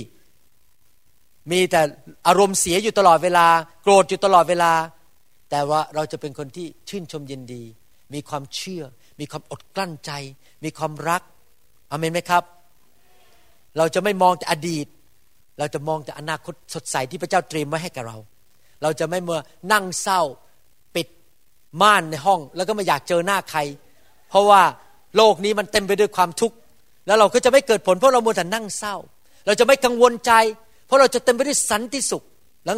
[1.50, 1.80] มีแต่
[2.26, 3.46] อารมณ์เสียอยู่ตลอดเวลา
[3.82, 4.72] โกรธอยู่ตลอดเวลา
[5.50, 7.62] แต่ว่าเราจะเป็นคนที่ชื่นชมยินดี
[8.14, 8.82] มีความเชื่อ
[9.20, 10.10] มีความอดกลั้นใจ
[10.64, 11.22] มีความรัก
[11.90, 12.44] อเมนไหมครับ
[13.78, 14.86] เราจะไม่มองแต่อดีต
[15.58, 18.16] เราจะมองแต่อนาคตสดใสที่พระเจ้าเตรียมไว้ให้กับเรา
[18.82, 19.40] เราจะไม่เมื่อ
[19.72, 20.20] นั่งเศร้า
[20.94, 21.08] ปิด
[21.82, 23.60] ม่านในห้อง แล้วก็ไม่อยากเจอหน้าใคร
[24.30, 24.62] เพราะว่า
[25.16, 26.56] โลกนี้มันเต็มไปด้วยความทุกข์
[27.06, 28.96] แล้วเราก็จะไม่เกิดผลเพราะเรามัวแต่นั่งเศร้า
[29.46, 30.32] เราจะไม่กังวลใจ
[30.86, 32.22] เพราะเราจะเต็มไปด้วยสันติสุข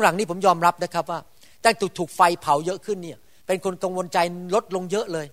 [0.02, 1.18] หลังๆนี้ผมยอมรับนะครับว่า
[1.64, 4.18] ตั้งถูกถูกไฟเผาเยอะขึ้นเนี่ย เป็นคนกังวลใจ
[4.54, 5.26] ลดลงเยอะเลย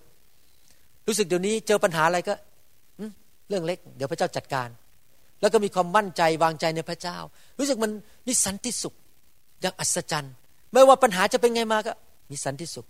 [1.06, 2.34] รู้สึกเดี๋ยวนี้เจอปัญหาอะไรก็
[3.48, 4.68] เรื่องเล็ก เดี๋ยวพระเจ้าจัดการ
[5.40, 7.18] แล้วก็มีความมั่นใจวางใจในพระเจ้า
[7.58, 7.92] รู้สึกมัน
[8.26, 8.94] มีสันติสุข
[9.60, 10.34] อย่างอัศจรรย์
[10.72, 11.92] ไม่ว่าปัญหาจะเป็นไงมาก็
[12.30, 12.86] มีสันติสุข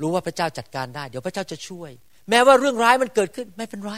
[0.00, 1.90] รู้ว่าพระเจ้าจัดการได้ เดี๋ยวพระเจ้าจะช่วย
[2.30, 3.92] แม้ว่าเรื่องร้ายมันเกิดขึ้นไม่เป็นไร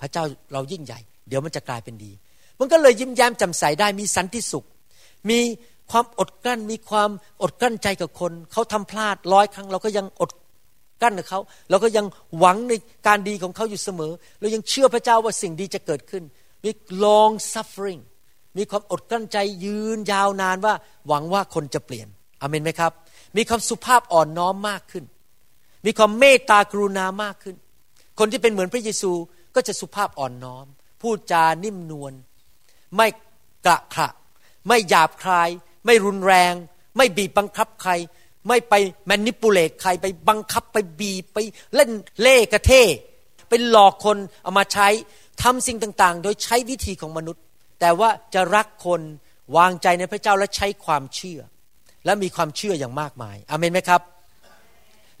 [0.00, 2.12] พระเจ้าเรายิ่งใหญ่ เดี๋ยวมันจะกลายเป็นดี
[2.60, 4.64] มันก็เลยยิ้มแย้มแจ่มใสได้มีสันติสุข
[5.30, 5.40] มี
[5.90, 7.10] ความอดกลั้นมีความ
[7.42, 10.30] อดกลั้นใจกับคน เขาทำพลาดร้อยครั้ง เราก็ยังอด
[11.04, 11.40] กั้นกับเขา
[11.70, 12.06] เราก็ยัง
[12.38, 12.72] หวังใน
[13.06, 16.22] การดีของเขาอยู่เสมอ เรายังเชื่อพระเจ้าว่าสิ่งดีจะเกิดขึ้น
[16.64, 16.70] มี
[17.04, 18.02] long suffering
[18.56, 20.74] มีความอดกลั้นใจยืนยาวนานว่า
[21.08, 22.08] หวังว่าคนจะเปลี่ยน
[22.40, 22.92] อเมนไหมครับ
[23.36, 25.04] มีความสุภาพอ่อนน้อมมากขึ้น
[25.86, 27.56] มีความเมตตากรุณามากขึ้น
[28.18, 29.12] คนที่เป็นเหมือนพระเยซู
[29.54, 30.66] ก็จะสุภาพอ่อนน้อม
[31.02, 32.12] พูดจานิ่มนวล
[32.96, 33.06] ไม่
[33.66, 34.08] กระขระ
[34.68, 35.48] ไม่หยาบคาย
[35.86, 36.54] ไม่รุนแรง
[36.96, 37.92] ไม่บีบบังคับใคร
[38.48, 38.74] ไม่ไป
[39.06, 41.38] แมนิปูเลตใครไปบังคับไปบีบไป
[41.74, 41.90] เล่น
[42.22, 42.72] เล่กระเท
[43.48, 44.88] ไปหลอกคนเอามาใช้
[45.42, 47.42] ทำสิ่งต่างๆ โดยใช้วิธีของมนุษย์
[47.80, 49.00] แต่ว่าจะรักคน
[49.56, 51.40] วางใจในพระเจ้าและใช้ความเชื่อ
[52.04, 54.02] และมีความเชื่ออย่างมากมายอเมนไหมครับ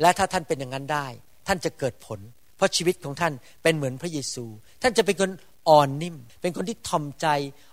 [0.00, 1.06] และถ้าท่านเป็นอย่างนั้นได้
[1.46, 2.20] ท่านจะเกิดผล
[2.56, 4.44] เพราะชีวิตของท่านเป็นเหมือนพระเยซู
[4.82, 5.30] ท่านจะเป็นคน
[5.68, 7.26] อ่อนนิ่ม เป็นคนที่ทอมใจ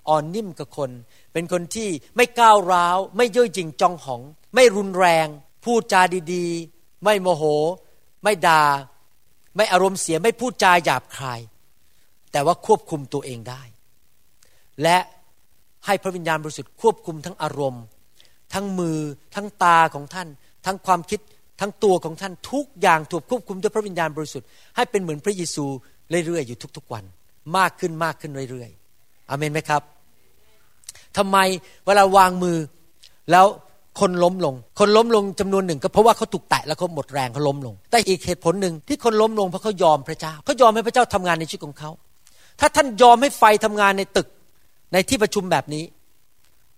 [0.09, 0.91] อ่อนนิ่มกับคน
[1.33, 4.21] เป็นคนที่ไม่ก้าวร้าว ไม่เย่อหยิ่งจองหอง
[4.55, 5.27] ไม่รุนแรง
[5.65, 6.01] พูดจา
[6.33, 7.43] ดีๆ ไม่โมโห
[8.23, 8.63] ไม่ด่า
[9.55, 11.39] ไม่อารมณ์เสียไม่พูดจาหยาบคาย
[12.31, 13.61] แต่ว่าควบคุมตัวเองได้
[14.81, 14.97] และ
[15.85, 17.83] ให้พระวิญญาณบริสุทธิ์ควบคุมทั้งอารมณ์
[18.53, 18.97] ทั้งมือ
[19.35, 20.27] ทั้งตาของท่าน
[20.65, 21.19] ทั้งความคิด
[21.59, 25.65] ทั้งตัวของท่านทุกอย่างถูกควบคุมด้วยพระวิญญาณบริสุทธิ์ให้เป็นเหมือนพระเยซู
[26.25, 27.03] เรื่อยๆอยู่ทุกๆวัน
[27.57, 29.81] มากขึ้นมากขึ้นเรื่อยๆอเมนไหมครับ
[31.17, 31.37] ทำไม
[31.85, 32.57] เวลาวางมือ
[33.31, 33.45] แล้ว
[33.99, 41.89] คนล้มลง คนล้มลงจำนวนหนึ่งก็เพราะว่าเขาถูกแตะแล้วเขาหมดแรงเขาล้มลง แต่อีกเหตุผลหนึ่งที่คนล้มลงเพราะเขายอมพระเจ้าเขายอมให้พระเจ้าทำงานในชีวิตของเขา
[42.59, 44.27] ถ้าท่านยอมให้ไฟทำงานในตึก
[44.93, 45.83] ในที่ประชุมแบบนี้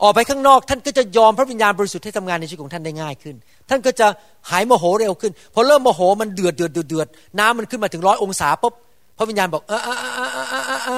[0.01, 3.35] ออกไปข้างนอก ท่านก็จะยอมพระวิญญาณบริสุทธิ์ให้ทำงานในชีวิตของท่านได้ง่ายขึ้น
[3.69, 4.07] ท่านก็จะ
[4.49, 7.07] หายโมโหเร็วขึ้นพอเริ่มโมโหมันเดือดเดือดเดือดเดือด
[7.39, 8.73] น้ำมันขึ้นมาถึงร้อยองศาปุ๊บ
[9.17, 10.91] พระวิญญาณบอกเออเออเออเออเอ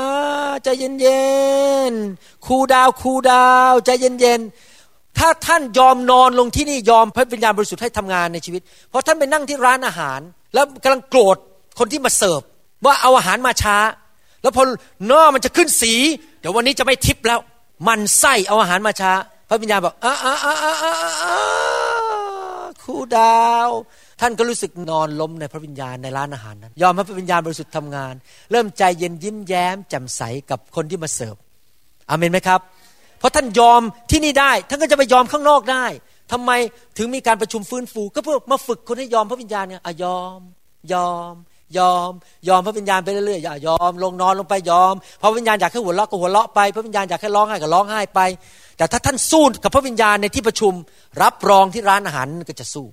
[0.50, 1.24] อใจเย็นเย็
[1.92, 1.94] น
[2.46, 4.42] คูดาวคูดาวใจเย็นเย็น
[5.20, 10.20] ถ้าท่านยอมนอนลงที่นี่ยอมพระวิญญาณบริสุทธิ์ให้ทำงานในชีวิต เพราะท่านไปนั่งที่ร้านอาหาร
[10.54, 11.38] แล้วกำลังโกรธ
[11.80, 12.42] คนที่มาเสิร์ฟ
[12.86, 13.78] ว่าเอาอาหารมาช้า
[14.42, 14.64] แล้วพอ
[15.08, 15.94] หน้ามันจะขึ้นสี
[16.40, 17.40] เดี๋ยววันนี้จะไม่ทิปแล้ว
[17.88, 19.12] มันไส้เอาอาหารมาช้า
[19.50, 20.94] พระวิญญาณบอกอ่าอ่าอ่าอ่าอ่า
[21.24, 21.36] อ่า
[22.82, 23.70] ครูดาว
[24.22, 28.14] ท่านก็รู้สึกนอนล้มในพระวิญญาณในร้านอาหารนั้น ยอมให้พระวิญญาณบริสุทธิ์ทำงาน
[28.52, 31.36] เริ่มใจเย็นยิ้มแย้มแจ่มใสกับคนที่มาเสิร์ฟ
[32.10, 32.60] อเมนไหมครับ
[33.20, 35.86] เพราะท่านยอมที่นี่ได้ ท่านก็จะไปยอมข้างนอกได้
[36.32, 36.52] ทำไม
[36.98, 40.40] ถึงมีการประชุมฟื้นฟู ก็เพื่อมาฝึกคนให้ยอมพระวิญญาณเนี่ยอะยอม
[40.94, 41.34] ยอม
[41.78, 42.12] ยอม
[42.48, 48.20] ยอมพระวิญญาณไปเรื่อยๆอย่ายอม ลงนอนลงไปยอม พระวิญญาณอยากให้หัวเราะก็หัวเราะไป พระวิญญาณอยากให้ร้องไห้ก็ร้องไห้ไป
[48.78, 50.74] แต่ถ้าท่านสู้กับพระวิญญาณในที่ประชุม
[51.24, 52.86] รับรองที่ร้านอาหารก็จะสู้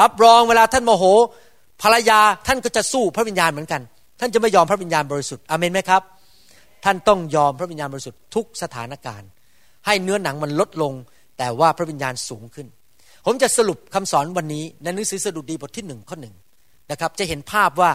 [0.00, 1.04] รับรองเวลาท่านโมโห
[1.82, 3.80] ภรรยาท่านก็จะสู้พระวิญญาณเหมือนกัน
[4.20, 6.02] ท่านจะไม่ยอมพระวิญญาณบริสุทธิ์อเมนไหมครับ
[6.84, 9.28] ท่านต้องยอมพระวิญญาณบริสุทธิ์ทุกสถานการณ์
[9.86, 10.92] ให้เนื้อหนังมันลดลง
[11.38, 12.66] แต่ว่าพระวิญญาณสูงขึ้น
[13.26, 16.34] ผมจะสรุปคำสอนวันนี้ในหนังสือสดุดีบทที่หนึ่งข้อหนึ่ง
[16.90, 17.90] นะครับจะเห็นภาพว่า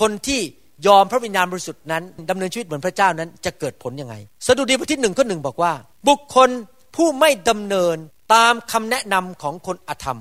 [0.00, 0.40] คนที่
[0.86, 4.14] ยอมพระวิญญาณบริสุทธิ์นั้นดำเนินชีวิตเหมือนพระเจ้านั้นจะเกิดผลยังไง
[4.46, 5.72] สดุดีบทที่หนึ่งข้อหนึ่งบอกว่า
[6.08, 6.50] บุคคล
[6.96, 7.96] ผู้ไม่ดำเนิน
[8.34, 10.20] ตามคำแนะนำของคนอธรรม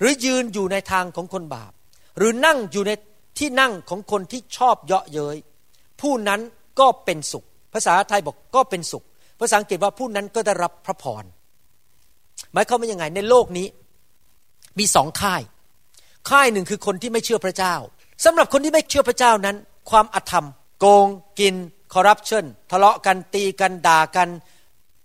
[0.00, 1.72] หรือยืนอยู่ในทางของคนบาป
[2.18, 2.92] หรือนั่งอยู่ใน
[3.38, 5.36] ที่นั่งของคนที่ชอบเยาะเย้ย
[6.00, 6.40] ผู้นั้น
[6.80, 9.04] ก็เป็นสุข ภาษาไทยบอกก็เป็นสุข
[9.40, 11.24] ภาษาอังกฤษว่าผู้นั้นก็ได้รับพระพร
[12.52, 13.66] หมายความว่ายังไงในโลกนี้
[14.78, 15.42] มีสองค่าย
[16.30, 17.74] ค่ายหนึ่งคือคนที่ไม่เชื่อพระเจ้า
[18.24, 19.56] สำหรับคนที่ไม่เชื่อพระเจ้านั้น
[19.90, 20.46] ความอธรรม
[20.78, 21.06] โกง
[21.38, 21.54] กิน
[21.94, 24.28] คอร์รัปชันทะเลาะกันตีกันด่ากัน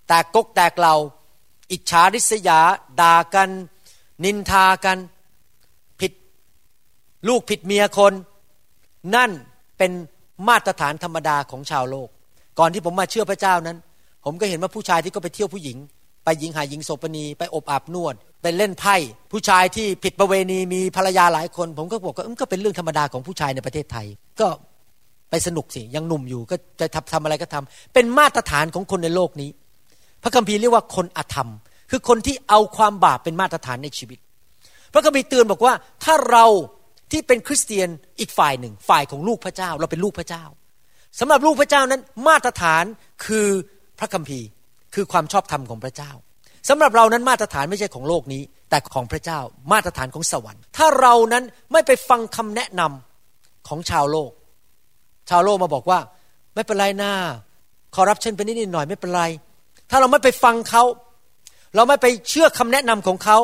[0.08, 0.96] แตกกกแตกเหล่า
[1.72, 2.60] อิจฉาริษยา
[3.02, 3.50] ด่ากัน
[4.24, 4.98] นินทากัน
[6.00, 6.14] ผิด
[7.28, 8.14] ลูกผิดเมียคน
[9.16, 9.32] นั่น
[9.78, 9.92] เป็น
[10.50, 12.10] มาตรฐานธรรมดาของชาวโลก
[12.60, 13.78] ก่อนที่ผมมาเชื่อพระเจ้านั้น
[14.26, 15.78] ผมก็เห็นว่าผู้ชายที่ก็ไปเที่ยวผู้หญิง
[16.26, 18.96] ไปหญิงหาหญิงโสปนีไปอบอาบนวด ไปเล่นไพ่
[19.32, 24.06] ผู้ชายที่ผิดประเวณีมีภรรยาหลายคน ผมก็บอกว่าเอ้ยก็เป็นเรื่องธรรมดาของผู้ชายในประเทศไทย
[24.40, 24.48] ก็
[25.30, 29.50] ไปสนุกสิยังหนุ่มอยู่ก็จะทำทำอะไรก็ทำเป็นมาตรฐานของคนในโลกนี้
[30.24, 31.50] พระคัมภีร์เรียกว่าคนอธรรม
[31.92, 34.20] คือคนที่เอาความบาปเป็นมาตรฐานในชีวิต
[34.94, 35.74] พระคัมภีร์เตือนบอกว่า
[36.04, 36.46] ถ้าเรา
[37.12, 37.90] ที่เป็นคริสเตียน
[38.20, 40.44] อีกฝ่ายหนึ่ง ฝ่ายของลูกพระเจ้า เราเป็นลูกพระเจ้า
[41.20, 42.84] สำหรับลูกพระเจ้านั้นมาตรฐาน
[43.26, 43.48] คือ
[44.00, 44.48] พระคัมภีร์
[44.94, 46.12] คือความชอบธรรมของพระเจ้า
[46.70, 49.40] สำหรับเรานั้นมาตรฐานไม่ใช่ของโลกนี้ แต่ของพระเจ้า
[49.72, 54.32] มาตรฐานของสวรรค์ ถ้าเรานั้นไม่ไปฟังคำแนะนำของชาวโลก
[55.30, 56.00] ชาวโลกมาบอกว่า
[56.56, 57.14] ไม่เป็นไรหน้า
[57.96, 59.24] คอร์รัปชันไปนิดหน่อยไม่เป็นไร
[59.90, 60.84] ถ้าเราไม่ไปฟังเขา
[61.76, 63.38] เราไม่ไปเชื่อคำแนะนำของเขา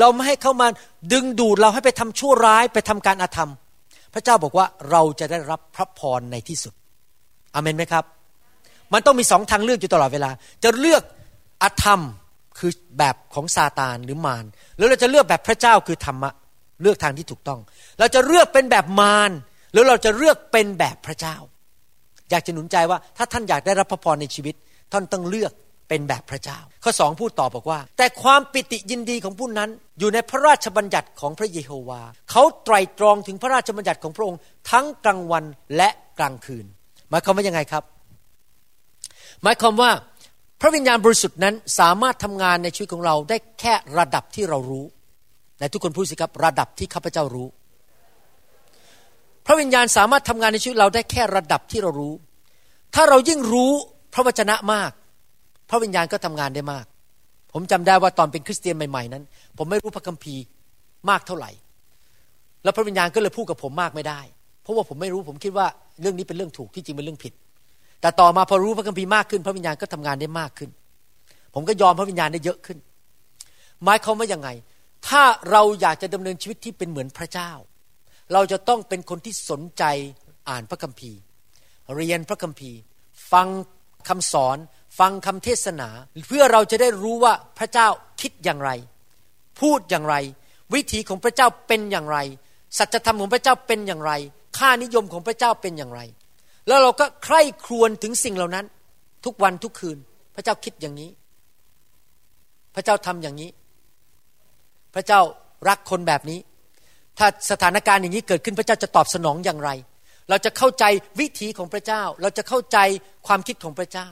[0.00, 0.68] เราไม่ให้เขามา
[1.12, 3.50] ดึงดูดเราให้ไปทำชั่วร้ายไปทำการอาธรรม
[4.14, 6.74] พระเจ้าบอกว่าเราจะได้รับพระพรในที่สุด
[7.54, 8.04] อเมนไหมครับ
[8.92, 10.30] มันต้องมีสองทางเลือกอยู่ตลอดเวลา
[10.64, 11.02] จะเลือก
[11.62, 12.00] อาธรรม
[12.58, 14.44] คือแบบของซาตานหรือมาร
[14.76, 16.30] หรือเราจะเลือกแบบพระเจ้าคือธรรมะ
[16.82, 17.60] เลือกทางที่ถูกต้อง
[17.98, 19.30] เราจะเลือกเป็นแบบมาร
[19.72, 21.36] หรือเราจะเลือกเป็นแบบพระเจ้า
[22.30, 24.54] อยากจะหนุนใจว่าถ้าท่านอยากได้รับพระพรในชีวิต
[24.92, 25.52] ท่านต้องเลือก
[25.88, 34.38] เป็นแบบพระเจ้า ข้อสองพูดต่อบอกว่า แต่ความปิติยินดีของผู้นั้นอยู่ในพระราชบัญญัติของพระเยโฮวา เขาไตรตรองถึงพระราชบัญญัติของพระองค์
[34.70, 35.44] ทั้งกลางวัน
[35.76, 36.64] และกลางคืน
[37.10, 37.82] หมายความว่ายังไงครับ
[39.42, 39.90] หมายความว่า
[40.60, 44.84] พระวิญญาณบริสุทธิ์นั้นสามารถทำงานในชีวิตของเราได้แค่ระดับที่เรารู้
[45.60, 47.48] ในทุกคนพูดสิครับระดับที่ข้าพเจ้ารู้
[49.46, 52.14] พระวิญญาณสามารถทำงานในชีวิตเราได้แค่ระดับที่เรารู้
[52.94, 53.72] ถ้าเรายิ่งรู้
[54.14, 54.90] พระวจนะมาก
[55.70, 56.86] พระวิญญาณก็ทำงานได้มาก
[57.52, 59.22] ผมจำได้ว่าตอนเป็นคริสเตียนใหม่ๆนั้น
[59.58, 60.42] ผมไม่รู้พระคัมภีร์
[61.10, 61.50] มากเท่าไหร่
[62.64, 64.20] แล้วพระวิญญาณก็เลยพูดกับผมมากไม่ได้
[64.62, 65.66] เพราะว่าผมไม่รู้ผมคิดว่า
[66.00, 67.32] เรื่องนี้เป็นเรื่องถูกที่จริงเป็นเรื่องผิด
[68.00, 70.70] แต่ต่อมาพอรู้พระคัมภีร์มากขึ้น พระวิญญาณก็ทำงานได้มากขึ้น
[71.54, 72.78] ผมก็ยอมพระวิญญาณได้เยอะขึ้น
[73.84, 74.48] หมายความว่ายังไง
[75.08, 77.50] ถ้าเราอยากจะดำเนินชีวิตที่เป็นเหมือนพระเจ้า
[78.32, 79.84] เราจะต้องเป็นคนที่สนใจ
[80.48, 81.18] อ่านพระคัมภีร์
[81.96, 82.78] เรียนพระคัมภีร์
[83.32, 83.46] ฟัง
[84.08, 84.56] คำสอน
[84.98, 85.88] ฟังคำเทศนา
[86.28, 87.88] เพื่อเราจะได้รู้ว่าพระเจ้า
[88.20, 88.70] คิดอย่างไร
[89.60, 90.16] พูดอย่างไร
[90.74, 92.18] วิถีของพระเจ้าเป็นอย่างไร
[92.78, 94.12] สัจธรรมของพระเจ้าเป็นอย่างไร
[94.58, 96.00] ค่านิยมของพระเจ้าเป็นอย่างไร
[96.66, 98.66] แล้วเราก็ใคร่ครวญถึงสิ่งเหล่านั้น
[99.24, 99.98] ทุกวันทุกคืน
[100.34, 101.10] พระเจ้าคิดอย่างนี้
[102.74, 103.50] พระเจ้าทำอย่างนี้
[104.94, 105.20] พระเจ้า
[105.68, 106.40] รักคนแบบนี้
[107.18, 109.70] ถ้าสถานการณ์อย่างนี้เกิดขึ้นพระเจ้าจะตอบสนองอย่างไร
[110.28, 110.84] เราจะเข้าใจ
[111.20, 112.78] วิถีของพระเจ้า เราจะเข้าใจ
[113.26, 114.08] ความคิดของพระเจ้า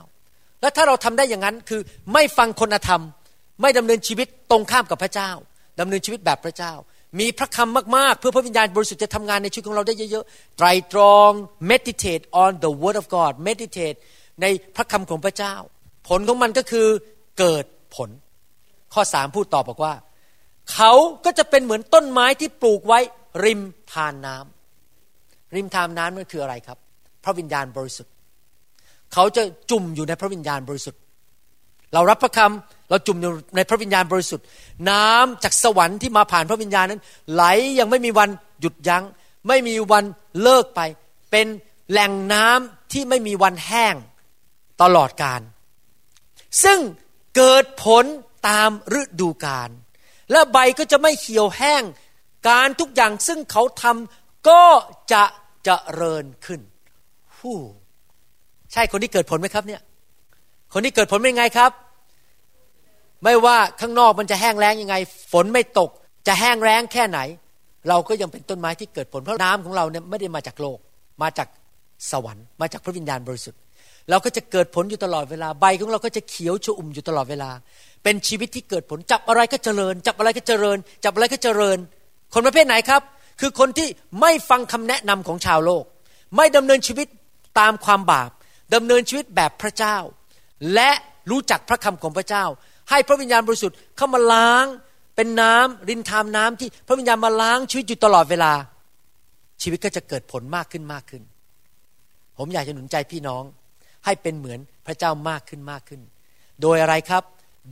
[0.67, 1.81] แล้วถ้าเราทำได้อย่างนั้นคือ
[2.13, 3.03] ไม่ฟังคนธรรม
[3.63, 5.31] ไม่ดำเนินชีวิตตรงข้ามกับพระเจ้า
[5.81, 6.73] ดำเนินชีวิตแบบพระเจ้า
[7.21, 11.31] มีพระคำมากๆ เพื่อพระวิญญาณบริสุทธิ์จะทำงานในชีวิตของเราได้เยอะๆไตรตรอง
[11.71, 13.99] meditate on the word of God meditate
[14.43, 14.47] ใน
[14.77, 15.55] พระคำของพระเจ้า
[16.09, 16.87] ผลของมันก็คือ
[17.39, 17.65] เกิด
[17.97, 18.11] ผล
[18.95, 19.95] ข้อสามพูดต่อบอกว่า
[20.73, 20.93] เขา
[21.25, 22.99] ก็จะเป็นเหมือนต้นไม้ที่ปลูกไว้
[23.45, 23.61] ริม
[23.93, 26.79] ทานน้ำริมทานน้ำนั่นคืออะไรครับ
[27.25, 28.13] พระวิญญาณบริสุทธิ์
[29.13, 31.01] เขาจะจุ่มอยู่ในพระวิญญาณบริสุทธิ์
[31.95, 34.47] เรารับพระคำเราจุ่มอยู่ในพระวิญญาณบริสุทธิ์
[34.91, 37.03] น้ำจากสวรรค์ที่มาผ่านพระวิญญาณนั้น
[37.33, 37.45] ไหล
[37.79, 38.29] ยังไม่มีวัน
[38.61, 39.05] หยุดยัง้ง
[39.49, 40.05] ไม่มีวัน
[40.43, 40.81] เลิกไป
[41.31, 41.47] เป็น
[41.91, 43.95] แหล่งน้ำที่ไม่มีวันแห้ง
[44.83, 45.41] ตลอดกาล
[46.65, 46.79] ซึ่ง
[47.37, 48.05] เกิดผล
[48.49, 49.71] ตามฤดูกาล
[50.31, 51.83] และใบก็จะไม่เหี่ยวแห้ง
[52.49, 54.65] การทุกอย่างซึ่งเขาทำก็
[55.13, 55.25] จะ
[55.65, 56.61] เจริญขึ้น
[57.39, 57.59] ฮู้
[58.77, 59.81] ช่คนที่เกิดผลไหมครับเนี่ย
[60.73, 61.71] คนที่เกิดผลเป็นไงครับ
[63.25, 64.97] ไม่ว่าข้างนอกมันจะแห้งแล้งยังไง
[65.33, 65.91] ฝนไม่ตก
[66.27, 67.19] จะแห้งแล้งแค่ไหน
[67.89, 70.79] เราก็ยังเป็นต้นไม้ที่เกิดผลเพราะน้ำของเราเนี่ยไม่ได้มาจากโลก
[71.23, 71.49] มาจาก
[72.11, 73.61] สวรรค์ มาจากพระวิญญาณบริสุทธิ์
[74.11, 77.51] เราก็จะเกิดผลอยู่ตลอดเวลา ใบของเราก็จะเขียวชอุ่มอยู่ตลอดเวลา
[78.03, 81.79] เป็นชีวิตที่เกิดผลจับอะไรก็เจริญ จับอะไรก็เจริญ จับอะไรก็เจริญ
[82.35, 83.03] คนประเภทไหนครับ
[83.41, 83.89] คือคนที่
[84.21, 85.85] ไม่ฟังคำแนะนำของชาวโลก
[86.37, 87.07] ไม่ดำเนินชีวิต
[87.61, 88.31] ตามความบาป
[88.75, 89.97] ดำเนินชีวิตแบบพระเจ้า
[90.75, 90.91] และ
[91.31, 92.45] รู้จักพระคำของพระเจ้า
[92.91, 94.67] ให้พระวิญญาณบริสุทธิ์เข้ามาล้าง
[95.17, 98.53] เป็นน้ำรินทามน้ำที่พระวิญญาณมาล้างชีวิตอยู่ตลอดเวลา
[99.63, 101.23] ชีวิตก็จะเกิดผลมากขึ้นมากขึ้น
[102.39, 103.43] ผมอยากจะหนุนใจพี่น้อง
[104.05, 106.01] ให้เป็นเหมือนพระเจ้ามากขึ้นมากขึ้น
[106.63, 107.25] โดยอะไรครับ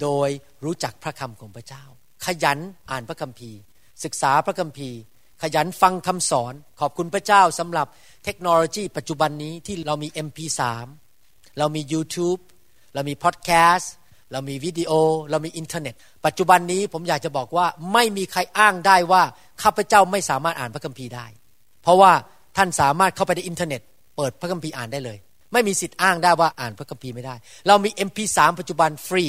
[0.03, 0.28] โดย
[0.64, 1.84] รู้จักพระคำของพระเจ้า
[2.24, 2.59] ขยัน
[2.90, 3.59] อ่านพระคัมภีร์
[4.05, 4.99] ศึกษาพระคัมภีร์
[5.45, 7.86] ขยันฟังคำสอน ขอบคุณพระเจ้าสำหรับ
[8.24, 10.61] เทคโนโลยีปัจจุบันนี้ที่เรามี MP3
[11.59, 12.40] เรามี YouTube
[12.95, 13.92] เรามีพอดแคสต์
[14.32, 14.92] เรามีวิดีโอ
[15.30, 15.95] เรามีอินเทอร์เน็ต
[16.26, 19.22] ปัจจุบันนี้ผมอยากจะบอกว่าไม่มีใครอ้างได้ว่า
[19.62, 21.26] ข้าพเจ้าไม่สามารถอ่านพระคัมภีร์ได้
[21.82, 22.12] เพราะว่า
[22.57, 23.82] ท่านสามารถเข้าไปในอินเทอร์เน็ต
[24.16, 25.18] เปิดพระคัมภีร์อ่านได้เลย
[25.53, 27.34] ไม่มีสิทธิ์อ้างได้ว่าอ่านพระคัมภีร์ไม่ได้
[27.68, 29.24] เรามี MP3 ปัจจุบันฟรี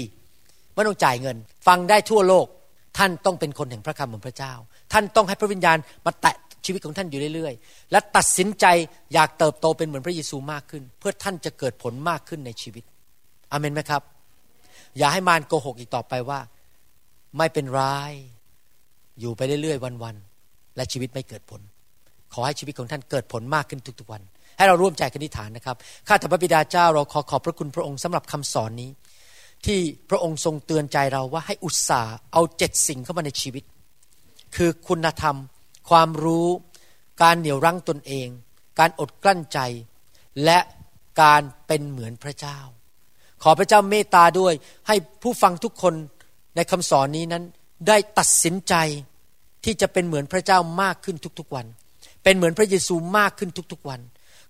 [0.74, 1.38] ไม่ต้องจ่ายเงิน
[1.68, 2.48] ฟังได้ทั่วโลก
[2.98, 4.54] ท่านต้องเป็นคนแห่งพระคำของพระเจ้า
[4.94, 8.66] ท่านต้องให้พระวิญญาณมาแตะชีวิตของท่านอยู่เรื่อยๆ และตัดสินใจ
[9.14, 12.84] อยากเติบโตเป็นเหมือนพระเยซูมากขึ้น เพื่อท่านจะเกิดผลมากขึ้นในชีวิต
[13.52, 14.02] อเมนไหมครับ
[14.98, 16.40] อย่าให้มารโกหกอีกต่อไปว่า
[17.38, 17.82] ไม่เป็นไร
[19.20, 21.62] อยู่ไปเรื่อยๆ วันๆ และชีวิตไม่เกิดผล
[22.34, 24.22] ขอให้ชีวิตของท่านเกิดผลมากขึ้นทุกๆวัน
[24.58, 25.76] ให้เราร่วมใจกันอธิษฐานนะครับ
[26.08, 28.90] ข้าแต่พระบิดาเจ้าเราขอขอบพระคุณพระองค์สำหรับคำสอนนี้
[29.66, 29.80] ที่
[30.10, 33.64] พระองค์ทรงเตือนใจเราว่าให้อุตส่าห์เอาเจ็ดสิ่งเข้ามาในชีวิต
[34.56, 35.38] คือคุณธรรม
[35.90, 36.48] ความรู้
[37.22, 38.28] การเหนี่ยวรั้งตนเอง
[38.80, 39.60] การอดกลั้นใจ
[40.44, 40.60] และ
[41.22, 42.60] การเป็นเหมือนพระเจ้า
[43.44, 44.54] ขอพระเจ้าเมตตาด้วย
[44.88, 45.94] ให้ผู้ฟังทุกคน
[46.56, 47.44] ในคำสอนนี้นั้น
[47.88, 48.76] ได้ตัดสินใจ
[49.64, 51.66] ที่จะเป็นเหมือนพระเจ้ามากขึ้นทุกๆวัน
[52.24, 54.02] เป็นเหมือนพระเยซูมากขึ้นทุกๆวัน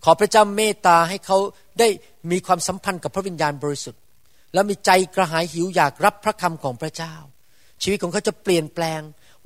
[0.03, 1.38] ขอพระเจ้าเมตตาให้เขา
[1.80, 1.88] ได้
[2.32, 4.01] มีความสัมพันธ์กับพระวิญญาณบริสุทธิ์
[4.53, 7.14] แล้วมีใจกระหายหิวอยากรับพระคำของพระเจ้า
[7.84, 9.01] ชีวิตของเขาจะเปลี่ยนแปลง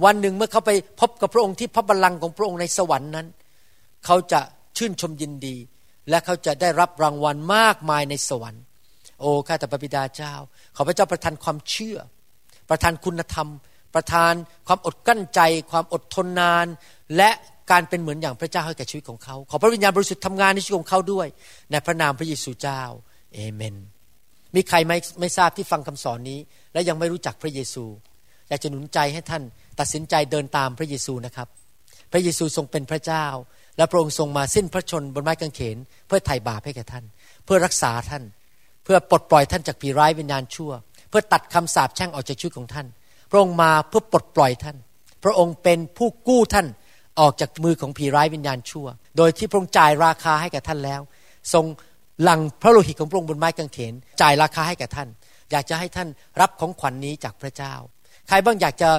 [0.06, 3.28] วันหนึ่งเมื่อเขาไปพบกับพระองค์ที่พระบัลลังก์ของพระองค์ในสวรรค์นั้น
[4.06, 4.42] เขาจะ
[4.78, 5.56] ชื่นชมยินดี
[6.10, 8.64] และเขาจะได้รับรางวัลมากมายในสวรรค์
[9.20, 10.34] โอ้ข้าแต่พระบิดาเจ้า
[10.76, 11.98] ขอพระเจ้าประทานความเชื่อ
[12.70, 13.48] ประทานคุณธรรม
[13.96, 14.34] ประทาน
[14.68, 15.40] ความอดกั้นใจ
[15.72, 16.68] ความอดทนนาน
[17.18, 17.30] และ
[17.72, 21.28] การเป็นเหมือนอย่างพระเจ้าให้แก่ชีวิตของเขา ขอพระวิญญาณบริสุทธิ์ทำงานในชีวิตของเขาด้วย
[21.72, 22.82] ในพระนามพระเยซูเจ้า
[23.34, 23.76] เอเมน
[24.56, 26.40] มีใครไม่ไม่ทราบที่ฟังคำสอนนี้
[26.74, 27.86] และยังไม่รู้จักพระเยซู
[28.50, 29.44] อยากจะหนุนใจให้ท่าน
[29.80, 31.48] ตัดสินใจเดินตามพระเยซูนะครับ
[32.12, 33.26] พระเยซูทรงเป็นพระเจ้า
[33.78, 35.78] และพระองค์ทรงมาสิ้นพระชนบนไม้กางเขน
[36.08, 37.06] เพื่อไถ่บาปให้แก่ท่าน
[37.46, 38.24] เพื่อรักษาท่าน
[38.84, 40.72] เพื่อปลดปล่อยท่านจากผีร้ายวิญญาณชั่ว
[41.10, 42.88] เพื่อตัดคำสาปแช่งออกจากชีวิตของท่าน
[43.32, 44.78] พระองค์มาเพื่อปลดปล่อยท่าน
[45.24, 46.68] พระองค์เป็นผู้กู้ท่าน
[47.20, 51.02] ออกจากมือของผีร้ายวิญญาณชั่ว โดยที่พระองค์จ่ายราคาให้แก่ท่านแล้ว
[51.54, 51.66] ทรง
[52.24, 55.08] หลังพระโลหิตของพระองค์บนไม้กางเขน จ่ายราคาให้แก่ท่าน
[55.52, 56.08] อยากจะให้ท่าน
[56.42, 57.74] รับของขวัญนนี้จากพระเจ้า
[58.28, 58.90] ใครบ้างอยากจะ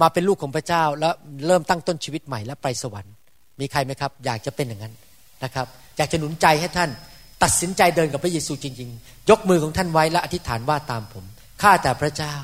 [0.00, 1.14] มาเป็นลูกของพระเจ้า แล้ว
[1.46, 3.14] เริ่มตั้งต้นชีวิตใหม่และไปสวรรค์
[3.60, 4.94] มีใครไหมครับ อยากจะเป็นอย่างนั้น
[5.44, 6.90] นะครับ อยากจะหนุนใจให้ท่าน
[7.42, 11.24] ตัดสินใจเดินกับพระเยซูจริง ๆ ยกมือของท่านไว้และอธิษฐานว่าตามผม
[11.62, 12.34] ข้าแต่พระเจ้า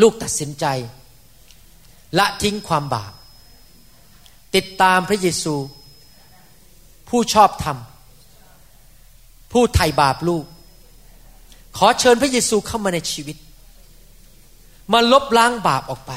[0.00, 0.66] ลูกตัดสินใจ
[2.18, 3.12] ละทิ้งความบาป
[4.56, 5.54] ติดตามพระเยซู
[7.08, 7.78] ผู้ชอบธรรม
[9.52, 10.44] ผู้ไถ่บาปลูก
[11.78, 13.36] ขอเชิญพระเยซูเข้ามาในชีวิต
[14.92, 16.12] มาลบล้างบาปออกไป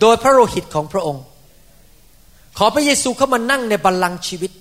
[0.00, 1.24] โดยพระโลหิตของพระองค์
[2.58, 4.52] ขอพระเยซูเข้ามานั่งในบัลลังก์ชีวิต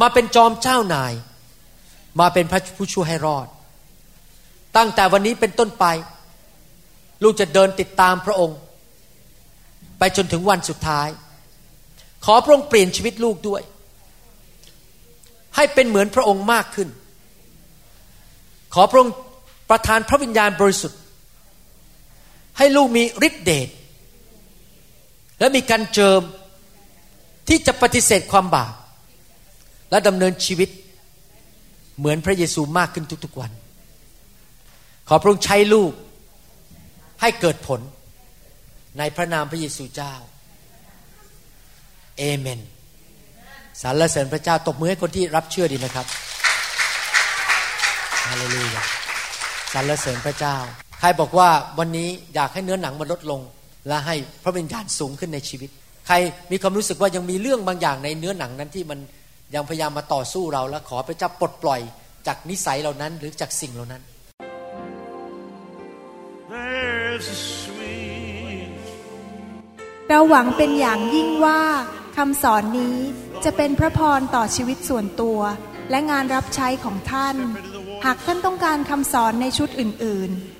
[0.00, 1.12] มาเป็นจอมเจ้านาย
[2.20, 3.46] มาเป็นพระผู้ช่วยให้รอด
[4.76, 5.84] ตั้งแต่วันนี้เป็นต้นไป
[7.22, 8.58] ลูกจะเดินติดตามพระองค์
[9.98, 11.08] ไปจนถึงวันสุดท้าย
[12.24, 13.62] ขอพระองค์เปลี่ยนชีวิตลูกด้วย
[15.56, 16.88] ให้เป็นเหมือนพระองค์มากขึ้น
[18.74, 19.14] ขอพระองค์
[19.70, 20.99] ประทานพระวิญญาณบริสุทธิ์
[22.62, 23.68] ให้ลูกมีฤทธิเดช
[25.38, 26.20] และมีการเจิม
[27.48, 28.72] ที่จะปฏิเสธความบาป
[29.90, 30.68] และดำเนินชีวิต
[31.98, 33.52] เหมือนพระเยซูมากขึ้นทุกๆวัน
[35.08, 35.92] ขอพระองค์ใช้ลูก
[37.20, 37.80] ให้เกิดผล
[38.98, 40.14] ในพระนามพระเยซูเจ้า
[42.18, 42.60] เอเมน
[43.82, 46.06] สรรเสริญพระเจ้าตบมือให้คนที่รับเชื่อดีนะครับ
[48.26, 48.82] ฮาเลลูยา
[49.72, 50.56] สรรเสริญพระเจ้า
[51.00, 51.48] ใครบอกว่า
[51.78, 53.40] วันนี้อยากให้เนื้อหนังมันลดลง
[53.88, 55.70] และให้พระวิญญาณสูงขึ้นในชีวิต
[56.06, 56.14] ใคร
[56.50, 58.98] มีความรู้สึกว่ายังมีเรื่องบางอย่างในเนื้อหนังนั้นที่มัน
[59.54, 61.80] ยังพยายามมาต่อสู้เราและขอพระเจ้าปลดปล่อย
[62.26, 64.02] จากนิสัยเหล่านั้นหรือจากสิ่งเหล่านั้น
[66.52, 68.70] There's a sweet
[70.08, 71.60] เราหวังเป็นอย่างยิ่งว่า
[72.16, 72.96] คำสอนนี้
[73.44, 75.38] จะเป็นพระพรต่อชีวิตส่วนตัว
[75.90, 77.36] และงานรับใช้ของท่าน
[78.04, 80.59] หากท่านต้องการคำสอนในชุดอื่น ๆ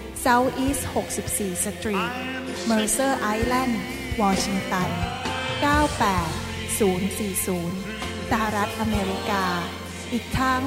[0.25, 2.11] South East 64 Street
[2.69, 3.73] Mercer Island
[4.21, 4.89] Washington
[5.63, 9.45] 98040 สหรัฐอเมริกา
[10.11, 10.63] อีกทั้ง